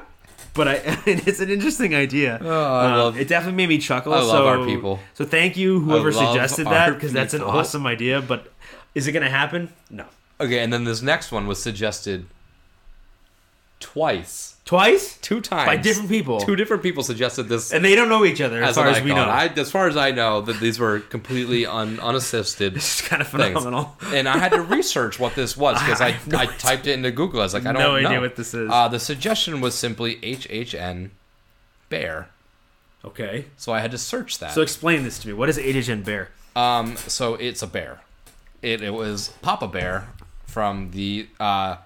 [0.53, 0.73] But I,
[1.05, 2.37] it's an interesting idea.
[2.41, 3.29] Oh, I Um, love- it.
[3.29, 4.13] Definitely made me chuckle.
[4.13, 4.99] I love so, our people.
[5.13, 8.21] So thank you, whoever suggested that, because that's an awesome idea.
[8.21, 8.51] But
[8.93, 9.69] is it going to happen?
[9.89, 10.03] No.
[10.41, 12.25] Okay, and then this next one was suggested
[13.79, 18.09] twice, Twice two times by different people, Two different people suggested this and they don't
[18.09, 19.23] know each other as, as far as we know.
[19.25, 22.73] I, as far as I know, that these were completely un, unassisted.
[22.81, 23.47] This is kind of things.
[23.47, 23.95] phenomenal.
[24.13, 26.93] and I had to research what this was because I I, no I, typed it
[26.93, 27.41] into Google.
[27.41, 28.69] I was like, I don't No know idea what this is.
[28.71, 31.09] Uh, the suggestion was simply HHN
[31.89, 32.29] bear,
[33.03, 33.45] Okay.
[33.57, 34.51] so I had to search that.
[34.53, 35.33] So explain this to me.
[35.33, 36.29] What is HHN Bear?
[36.55, 38.01] um, so it's a bear.
[38.61, 40.07] It, it was Papa Bear
[40.51, 41.77] from the uh,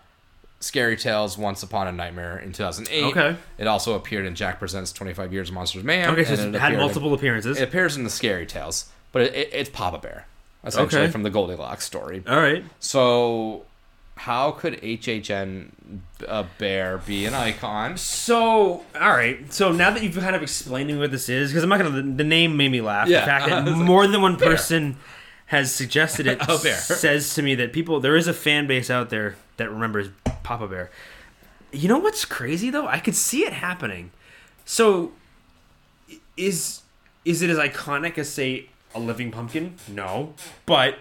[0.59, 3.03] Scary Tales Once Upon a Nightmare in 2008.
[3.11, 3.35] Okay.
[3.59, 6.09] It also appeared in Jack Presents 25 Years of Monsters Man.
[6.09, 7.59] Okay, so it had appeared in- multiple appearances.
[7.59, 10.25] It appears in the Scary Tales, but it, it, it's Papa Bear,
[10.63, 11.11] essentially Okay.
[11.11, 12.23] from the Goldilocks story.
[12.27, 12.63] All right.
[12.79, 13.65] So,
[14.17, 15.69] how could HHN
[16.27, 17.97] uh, Bear be an icon?
[17.97, 19.51] So, all right.
[19.53, 21.79] So now that you've kind of explained to me what this is, because I'm not
[21.79, 22.01] gonna.
[22.01, 23.07] The name made me laugh.
[23.09, 23.19] Yeah.
[23.19, 24.57] The fact that was like, more than one bear.
[25.47, 29.35] Has suggested it says to me that people there is a fan base out there
[29.57, 30.09] that remembers
[30.43, 30.89] Papa Bear.
[31.71, 32.87] You know what's crazy though?
[32.87, 34.11] I could see it happening.
[34.65, 35.11] So,
[36.37, 36.81] is
[37.23, 39.75] is it as iconic as say a living pumpkin?
[39.87, 40.33] No,
[40.65, 40.99] but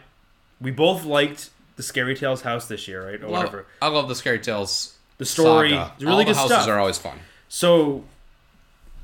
[0.61, 3.20] we both liked the Scary Tales house this year, right?
[3.22, 3.66] Or Love- whatever.
[3.82, 4.97] I love the Scary Tales.
[5.18, 5.92] The story, saga.
[6.01, 6.68] really All good the houses stuff.
[6.68, 7.18] are always fun.
[7.49, 8.05] So,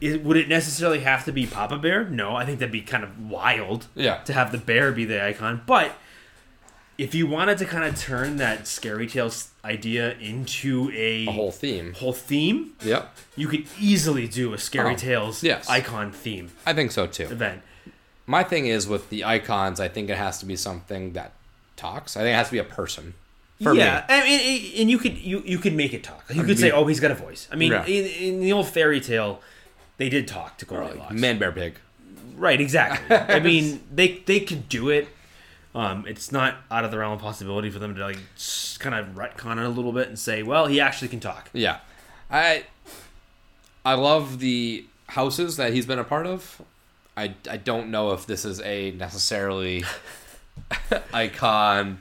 [0.00, 2.04] is, would it necessarily have to be Papa Bear?
[2.04, 3.86] No, I think that'd be kind of wild.
[3.94, 4.18] Yeah.
[4.24, 5.92] To have the bear be the icon, but
[6.98, 11.50] if you wanted to kind of turn that Scary Tales idea into a, A whole
[11.52, 11.94] theme.
[11.94, 13.14] whole theme, Yep.
[13.36, 15.68] you could easily do a Scary Oh, Tales yes.
[15.68, 17.24] icon theme I think so too.
[17.24, 17.62] event.
[18.26, 21.32] my thing is with the icons, I think it has to be something that
[21.76, 22.16] talks.
[22.16, 23.14] I think it has to be a person.
[23.62, 24.14] For yeah, me.
[24.14, 26.24] I mean, and you could you you could make it talk.
[26.32, 27.84] You uh, could say, "Oh, he's got a voice." I mean, Yeah.
[27.84, 29.42] in, in the old fairy tale,
[30.00, 31.12] they did talk to Goldilocks.
[31.12, 31.74] Man, bear, pig.
[32.34, 33.14] Right, exactly.
[33.16, 35.08] I mean, they they could do it.
[35.74, 38.18] Um, it's not out of the realm of possibility for them to like
[38.78, 41.80] kind of retcon it a little bit and say, "Well, he actually can talk." Yeah,
[42.30, 42.64] I
[43.84, 46.62] I love the houses that he's been a part of.
[47.14, 49.84] I, I don't know if this is a necessarily
[51.12, 52.00] icon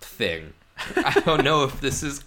[0.00, 0.52] thing.
[0.96, 2.24] I don't know if this is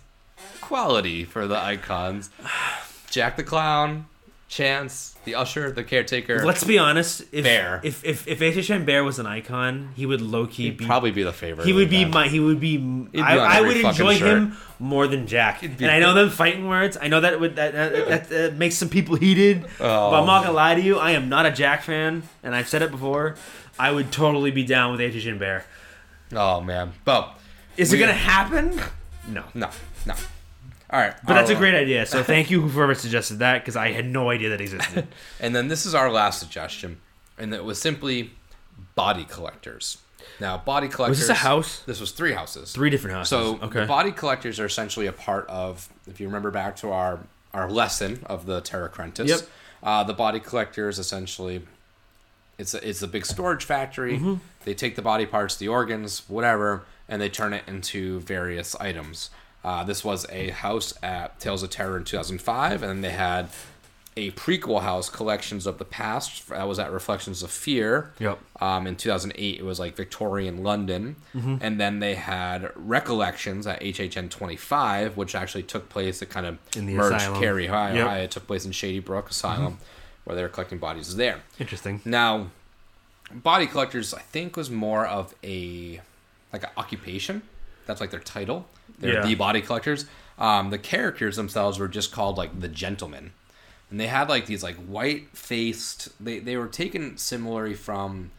[0.61, 2.31] quality for the icons.
[3.11, 4.05] Jack the Clown,
[4.47, 6.43] Chance, the Usher, the Caretaker.
[6.43, 7.23] Let's be honest.
[7.31, 7.81] If Bear.
[7.83, 10.85] if if if HHN Bear was an icon, he would low key be.
[10.85, 11.67] probably be the favorite.
[11.67, 12.27] he would be my.
[12.27, 12.77] He would be.
[12.77, 14.37] be I, on I every would fucking enjoy shirt.
[14.37, 15.61] him more than Jack.
[15.61, 16.97] And I know them fighting words.
[16.99, 19.65] I know that would that that, that, makes some people heated.
[19.79, 20.11] Oh.
[20.11, 20.45] But I'm not oh.
[20.45, 20.97] gonna lie to you.
[20.97, 23.35] I am not a Jack fan, and I've said it before.
[23.77, 25.65] I would totally be down with HHN Bear.
[26.33, 27.39] Oh man, but
[27.77, 28.81] Is it We- gonna happen?
[29.27, 29.43] No.
[29.53, 29.69] no,
[30.07, 30.15] no.
[30.91, 32.05] All right, But that's a I'll- great idea.
[32.05, 35.07] So thank you whoever suggested that because I had no idea that existed.
[35.39, 36.99] And then this is our last suggestion,
[37.37, 38.31] and it was simply
[38.95, 39.97] body collectors.
[40.39, 41.19] Now, body collectors.
[41.19, 41.81] this a house?
[41.85, 42.71] This was three houses.
[42.71, 43.29] Three different houses.
[43.29, 43.85] So, okay.
[43.85, 45.89] body collectors are essentially a part of.
[46.07, 47.19] If you remember back to our
[47.53, 49.39] our lesson of the Terra Crentis, Yep.
[49.83, 51.61] uh, the body collectors essentially.
[52.57, 54.17] It's a, it's a big storage factory.
[54.17, 54.35] Mm-hmm.
[54.65, 59.29] They take the body parts, the organs, whatever, and they turn it into various items.
[59.63, 63.49] Uh, this was a house at Tales of Terror in 2005, and they had
[64.17, 66.49] a prequel house, Collections of the Past.
[66.49, 68.11] That was at Reflections of Fear.
[68.19, 68.39] Yep.
[68.61, 71.15] Um, in 2008, it was like Victorian London.
[71.33, 71.57] Mm-hmm.
[71.61, 76.57] And then they had Recollections at HHN 25, which actually took place, it kind of
[76.75, 77.39] In the merged asylum.
[77.39, 77.93] Carrie High.
[77.93, 78.23] Yep.
[78.25, 79.77] It took place in Shady Brook Asylum,
[80.25, 81.39] where they were collecting bodies there.
[81.59, 82.01] Interesting.
[82.03, 82.47] Now,
[83.31, 86.01] body collectors, I think, was more of a
[86.51, 87.43] like an occupation.
[87.85, 88.67] That's like their title.
[88.99, 89.25] They're Yeah.
[89.25, 90.05] the body collectors.
[90.37, 93.31] Um, the characters themselves were just called like the gentlemen,
[93.91, 96.09] and they had like these like white faced.
[96.23, 98.31] They they were taken similarly from.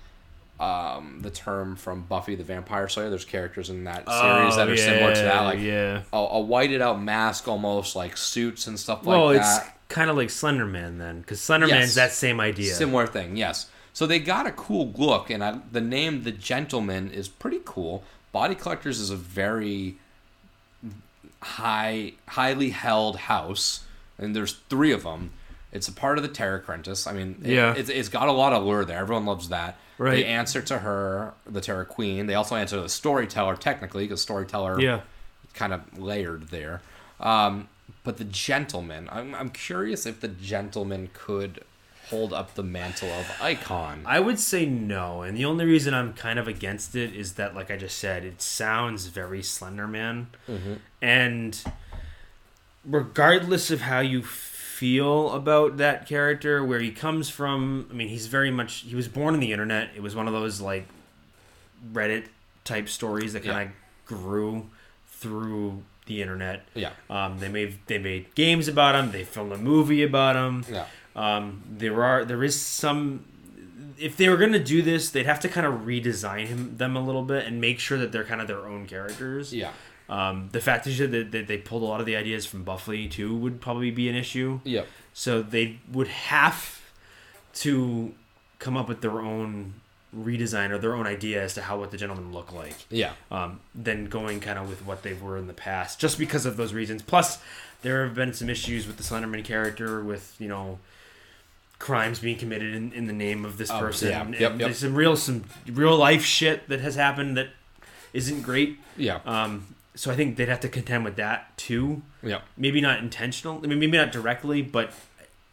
[0.58, 3.08] Um, the term from Buffy the Vampire Slayer.
[3.08, 6.02] There's characters in that series that are similar to that, like Oh, yeah.
[6.12, 9.36] a, a whited out mask, almost like suits and stuff like Well, that.
[9.38, 11.94] it's kind of like Slenderman then, because Slenderman's Yes.
[11.94, 12.74] that same idea.
[12.74, 13.68] Similar thing, yes.
[13.94, 18.04] So they got a cool look, and I, the name The Gentleman is pretty cool.
[18.30, 19.96] Body Collectors is a very
[21.42, 23.84] high, highly held house,
[24.18, 25.30] and there's three of them.
[25.72, 27.06] It's a part of the Terra Crentis.
[27.08, 27.74] I mean, it- Yeah.
[27.76, 28.98] it's, it's got a lot of lure there.
[28.98, 29.78] Everyone loves that.
[29.98, 30.12] Right.
[30.16, 32.26] They answer to her, the Terra Queen.
[32.26, 35.00] They also answer to the Storyteller, technically, because Storyteller Yeah.
[35.54, 36.80] kind of layered there.
[37.20, 37.68] Um,
[38.02, 41.62] but the gentleman, I'm, I'm curious if the gentleman could
[42.10, 44.02] hold up the mantle of icon.
[44.04, 47.54] I would say no, and the only reason I'm kind of against it is that,
[47.54, 50.74] like I just said, it sounds very Slenderman, Mm-hmm.
[51.00, 51.62] and
[52.84, 58.26] regardless of how you feel about that character, where he comes from, I mean, he's
[58.26, 59.90] very much he was born in the internet.
[59.94, 60.86] It was one of those like
[61.92, 62.26] Reddit
[62.64, 63.74] type stories that kind of
[64.06, 64.68] grew
[65.08, 66.66] through the internet.
[66.74, 69.12] yeah, Um, they made they made games about him.
[69.12, 70.64] They filmed a movie about him.
[70.70, 70.86] yeah,
[71.16, 73.24] Um, there are there is some.
[73.98, 77.00] If they were gonna do this, they'd have to kind of redesign him them a
[77.04, 79.52] little bit and make sure that they're kind of their own characters.
[79.52, 79.72] yeah,
[80.08, 83.08] Um, the fact is that, that they pulled a lot of the ideas from Buffy
[83.08, 84.60] too would probably be an issue.
[84.64, 86.80] yep, So they would have
[87.54, 88.14] to
[88.58, 89.74] come up with their own
[90.16, 93.60] redesign or their own idea as to how what the gentlemen look like yeah, um,
[93.74, 96.72] than going kind of with what they were in the past, just because of those
[96.72, 97.02] reasons.
[97.02, 97.38] Plus,
[97.82, 100.78] there have been some issues with the Slenderman character, with you know,
[101.80, 104.10] crimes being committed in, in the name of this Oh, person.
[104.10, 104.20] yeah.
[104.22, 104.58] and Yep, yep.
[104.58, 107.48] There's some real some real life shit that has happened that
[108.12, 108.78] isn't great.
[108.96, 112.02] yeah, Um, so I think they'd have to contend with that too.
[112.22, 112.42] yeah.
[112.56, 113.60] Maybe not intentional.
[113.64, 114.92] I mean, maybe not directly, but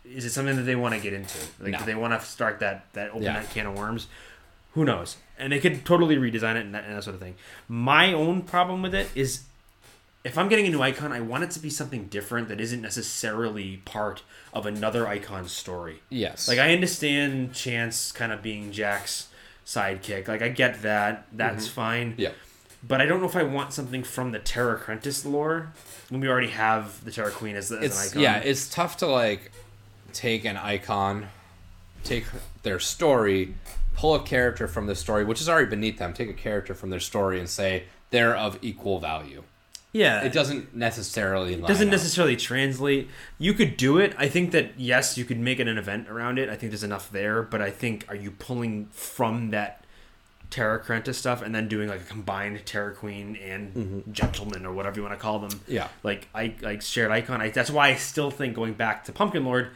[0.05, 1.37] is it something that they want to get into?
[1.59, 1.79] Like, No.
[1.79, 3.33] do they want to start that that open Yeah.
[3.39, 4.07] that can of worms?
[4.73, 5.17] Who knows?
[5.39, 7.35] And they could totally redesign it and that, and that sort of thing.
[7.67, 9.43] My own problem with it is,
[10.23, 12.81] if I'm getting a new icon, I want it to be something different that isn't
[12.81, 16.01] necessarily part of another icon's story.
[16.09, 16.47] Yes.
[16.47, 19.29] Like I understand Chance kind of being Jack's
[19.65, 20.27] sidekick.
[20.27, 21.27] Like I get that.
[21.31, 21.75] That's mm-hmm.
[21.75, 22.15] fine.
[22.17, 22.31] yeah,
[22.85, 25.71] But I don't know if I want something from the Terra Crentis lore
[26.09, 28.23] when we already have the Terra Queen as, the, as it's an icon.
[28.23, 29.51] yeah, it's tough to like
[30.13, 31.27] take an icon,
[32.03, 32.25] take
[32.63, 33.53] their story,
[33.95, 36.13] pull a character from the story, which is already beneath them.
[36.13, 39.43] Take a character from their story and say they're of equal value.
[39.93, 40.23] Yeah.
[40.23, 41.91] it doesn't necessarily doesn't up.
[41.91, 43.09] necessarily translate.
[43.39, 44.13] You could do it.
[44.17, 46.49] I think that yes, you could make it an event around it.
[46.49, 49.83] I think there's enough there, but I think are you pulling from that
[50.49, 54.97] Terra Crenta stuff and then doing like a combined Terra Queen and Gentleman or whatever
[54.97, 55.51] you want to call them?
[55.51, 55.71] Mm-hmm.
[55.73, 55.87] Yeah.
[56.03, 57.41] like I like shared icon.
[57.41, 59.69] I, that's why I still think going back to Pumpkin Lord,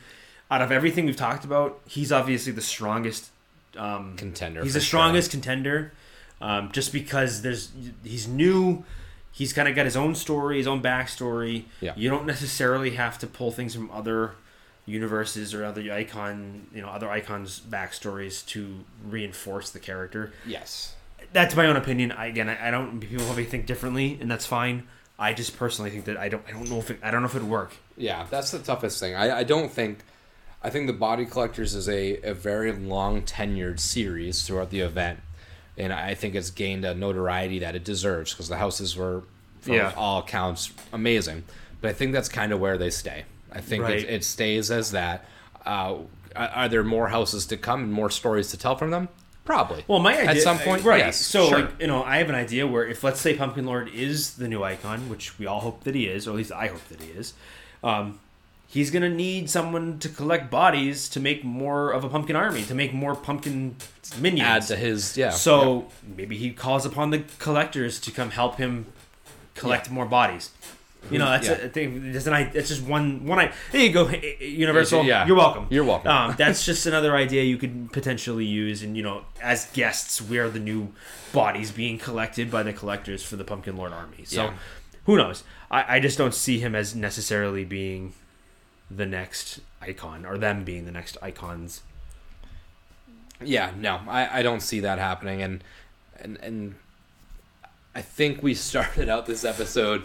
[0.50, 3.32] out of everything we've talked about, he's obviously the strongest
[3.78, 5.94] um, Contender He's the strongest contender,
[6.42, 7.72] um, just because there's
[8.04, 8.84] he's new.
[9.32, 11.66] He's kind of got his own story, his own backstory.
[11.80, 11.94] Yeah.
[11.96, 14.32] You don't necessarily have to pull things from other
[14.86, 20.34] universes or other icon, you know, other icons' backstories to reinforce the character.
[20.46, 20.96] Yes.
[21.34, 22.12] That's my own opinion.
[22.12, 23.00] I, again, I, I don't.
[23.00, 24.88] People probably think differently, and that's fine.
[25.18, 26.44] I just personally think that I don't.
[26.48, 27.00] I don't know if it.
[27.02, 27.78] I don't know if it'd work.
[27.96, 29.16] Yeah, that's the toughest thing.
[29.16, 30.00] I, I don't think.
[30.64, 35.22] I think the Body Collectors is a, a very long tenured series throughout the event,
[35.82, 39.24] and I think it's gained a notoriety that it deserves because the houses were,
[39.62, 39.94] from Yeah.
[39.98, 41.44] all accounts, amazing.
[41.82, 43.24] But I think that's kind of where they stay.
[43.52, 43.98] I think Right.
[44.00, 45.26] it, it stays as that.
[45.66, 45.96] Uh,
[46.36, 49.10] are there more houses to come and more stories to tell from them?
[49.44, 49.84] Probably.
[49.88, 51.00] Well, my idea at some point, right?
[51.00, 51.60] yes, so, sure.
[51.62, 54.48] like, you know, I have an idea where if let's say Pumpkin Lord is the
[54.48, 57.02] new icon, which we all hope that he is, or at least I hope that
[57.02, 57.34] he is,
[57.84, 58.20] um,
[58.74, 62.74] he's gonna need someone to collect bodies to make more of a pumpkin army, to
[62.74, 63.76] make more pumpkin
[64.20, 64.48] minions.
[64.48, 65.30] add to his yeah.
[65.30, 68.86] So maybe he calls upon the collectors to come help him
[69.56, 70.52] collect more bodies.
[71.10, 71.54] You know, that's Yeah.
[71.62, 73.40] a, I think that's an i- That's just one one.
[73.40, 74.08] I there you go,
[74.40, 75.04] Universal.
[75.04, 75.26] Yeah.
[75.26, 75.66] You're welcome.
[75.72, 76.12] You're welcome.
[76.12, 80.38] Um, that's just another idea you could potentially use, and you know, as guests, we
[80.38, 80.94] are the new
[81.34, 84.24] bodies being collected by the collectors for the Pumpkin Lord army.
[84.26, 84.54] So, Yeah.
[85.08, 85.44] who knows?
[85.72, 88.14] I, I just don't see him as necessarily being
[88.96, 91.82] the next icon, or them being the next icons.
[93.44, 95.64] Yeah, no, I, I don't see that happening, and
[96.20, 96.76] and and
[97.96, 100.04] I think we started out this episode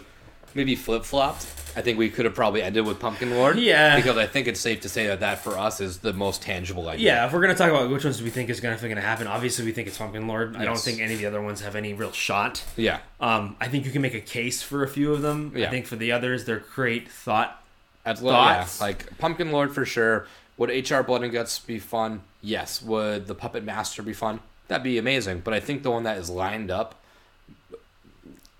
[0.55, 1.43] maybe flip flopped.
[1.75, 3.59] I think we could have probably ended with Pumpkin Lord.
[3.67, 3.95] Yeah.
[3.95, 6.89] because I think it's safe to say that that for us is the most tangible
[6.89, 7.05] idea.
[7.13, 9.65] Yeah, if we're gonna talk about which ones we think is gonna, gonna happen, obviously
[9.65, 10.55] we think it's Pumpkin Lord.
[10.55, 12.63] I don't think any of the other ones have any real shot.
[12.75, 15.53] yeah, Um, I think you can make a case for a few of them.
[15.55, 15.67] Yeah.
[15.67, 17.61] I think for the others, they're great thought.
[18.07, 18.79] That's well, yeah, Thoughts?
[18.79, 20.27] like Pumpkin Lord for sure.
[20.55, 22.21] Would HR Blood and Guts be fun?
[22.41, 22.81] Yes.
[22.81, 24.39] Would the Puppet Master be fun?
[24.69, 25.41] That'd be amazing.
[25.41, 26.95] But I think the one that is lined up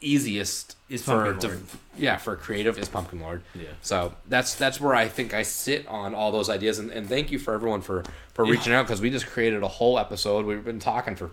[0.01, 1.61] easiest Is for Pumpkin de- Lord.
[1.97, 3.41] yeah for creative is Pumpkin Lord.
[3.55, 3.69] Yeah.
[3.81, 6.77] So that's that's where I think I sit on all those ideas.
[6.79, 9.67] And, and thank you for everyone for for reaching out because we just created a
[9.67, 10.45] whole episode.
[10.45, 11.31] We've been talking for.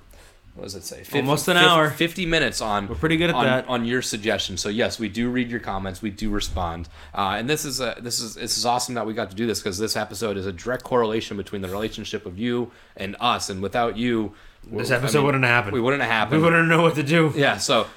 [0.55, 1.03] What does it say?
[1.03, 1.91] Fif- Almost an fif- hour.
[1.91, 2.87] Fifty minutes on.
[2.87, 3.69] We're pretty good at on, that.
[3.69, 4.61] on your suggestions.
[4.61, 6.01] So yes, we do read your comments.
[6.01, 9.15] We do respond, uh, and this is a, this is this is awesome that we
[9.15, 12.39] got to do this because this episode is a direct correlation between the relationship of
[12.39, 13.51] you and us.
[13.51, 14.35] And without you,
[14.71, 15.75] This I episode mean, wouldn't have happened.
[15.75, 16.41] We wouldn't have happened.
[16.41, 17.33] We wouldn't know what to do.
[17.35, 17.57] Yeah.
[17.57, 17.89] So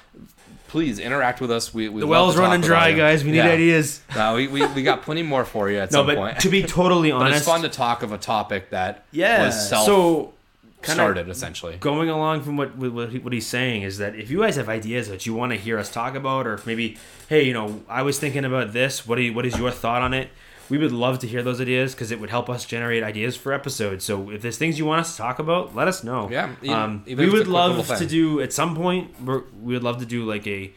[0.66, 1.72] please interact with us.
[1.72, 3.22] We, we The well's running dry, guys.
[3.24, 3.50] We need Yeah.
[3.50, 4.02] ideas.
[4.16, 6.40] No, we, we, we got plenty more for you at No, some but point.
[6.40, 9.46] to be totally honest, but it's fun to talk of a topic that yeah.
[9.46, 10.34] was self so
[10.82, 11.76] started essentially.
[11.78, 14.68] going along from what what, he, what he's saying is that if you guys have
[14.68, 16.96] ideas that you want to hear us talk about, or maybe,
[17.28, 19.06] hey, you know, I was thinking about this.
[19.06, 20.28] What do you, what is your thought on it?
[20.70, 23.54] We would love to hear those ideas because it would help us generate ideas for
[23.54, 24.04] episodes.
[24.04, 26.28] So if there's things you want us to talk about, let us know.
[26.30, 29.20] Yeah, even- um, even we would a quick little love to do at some point.
[29.24, 30.70] We're, we would love to do like a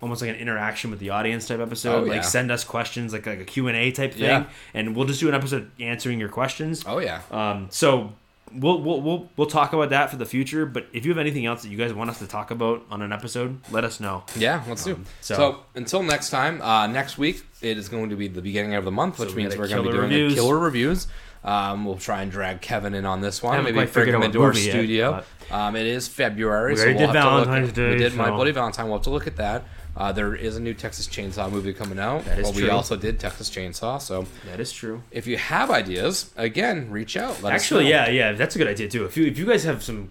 [0.00, 2.04] almost like an interaction with the audience type episode.
[2.04, 2.20] Oh, like yeah.
[2.22, 4.44] send us questions, like like a Q and A type thing, Yeah.
[4.72, 6.82] and we'll just do an episode answering your questions.
[6.86, 7.20] Oh yeah.
[7.30, 8.14] Um, so
[8.52, 10.66] we'll, we'll we'll we'll talk about that for the future.
[10.66, 13.02] But if you have anything else that you guys want us to talk about on
[13.02, 14.24] an episode, let us know.
[14.36, 14.98] Yeah, let's do.
[15.20, 18.74] so- So, until next time, uh, next week it is going to be the beginning
[18.74, 20.34] of the month, which we means we're going to be doing reviews.
[20.34, 21.08] killer reviews.
[21.44, 23.62] Um, we'll try and drag Kevin in on this one.
[23.62, 25.24] Maybe bring him into our movie yet, studio.
[25.52, 27.98] um, it is February, We so we'll did have to look Valentine's at- Day, We
[27.98, 28.86] did My so- Bloody Valentine.
[28.86, 29.64] We'll have to look at that.
[29.98, 32.24] Uh, there is a new Texas Chainsaw movie coming out.
[32.24, 34.00] That is well, we also did Texas Chainsaw.
[34.00, 35.02] So That is true.
[35.10, 37.42] if you have ideas, again, reach out.
[37.42, 39.04] Let us Actually, yeah, yeah, that's a good idea too.
[39.06, 40.10] If you if you guys have some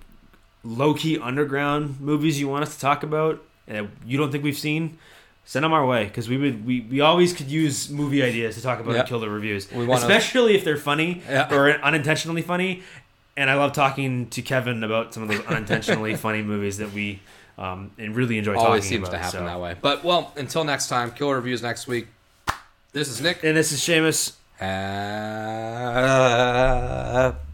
[0.63, 4.57] low key underground movies you want us to talk about and you don't think we've
[4.57, 4.97] seen.
[5.45, 8.61] Send them our way because we would we, we always could use movie ideas to
[8.61, 8.99] talk about Yeah.
[8.99, 12.83] and kill the reviews, wanna- especially if they're funny or unintentionally funny.
[13.37, 17.21] And I love talking to Kevin about some of those unintentionally funny movies that we
[17.57, 19.17] um, and really enjoy always talking seems about.
[19.17, 19.45] to happen so.
[19.45, 19.75] that way.
[19.81, 22.07] But well, until next time, killer reviews next week.
[22.93, 23.43] This is Nick.
[23.43, 24.33] And this is Seamus.
[24.59, 24.65] Uh,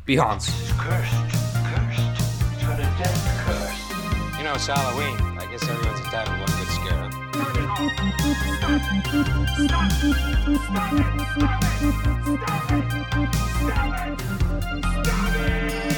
[0.08, 0.52] Beyonce.
[0.78, 1.14] Cursed.
[1.68, 2.00] Cursed.
[2.54, 3.82] It's got a death curse.
[4.38, 5.18] You know, it's Halloween.
[5.38, 7.10] I guess everyone's entitled to one good scare.
[7.34, 7.48] And
[15.42, 15.93] again,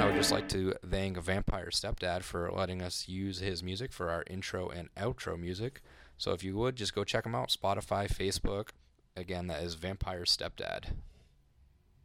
[0.00, 4.08] I would just like to thank Vampire Stepdad for letting us use his music for
[4.08, 5.82] our intro and outro music.
[6.16, 8.70] So if you would, just go check him out Spotify, Facebook.
[9.14, 10.94] Again, that is Vampire Stepdad.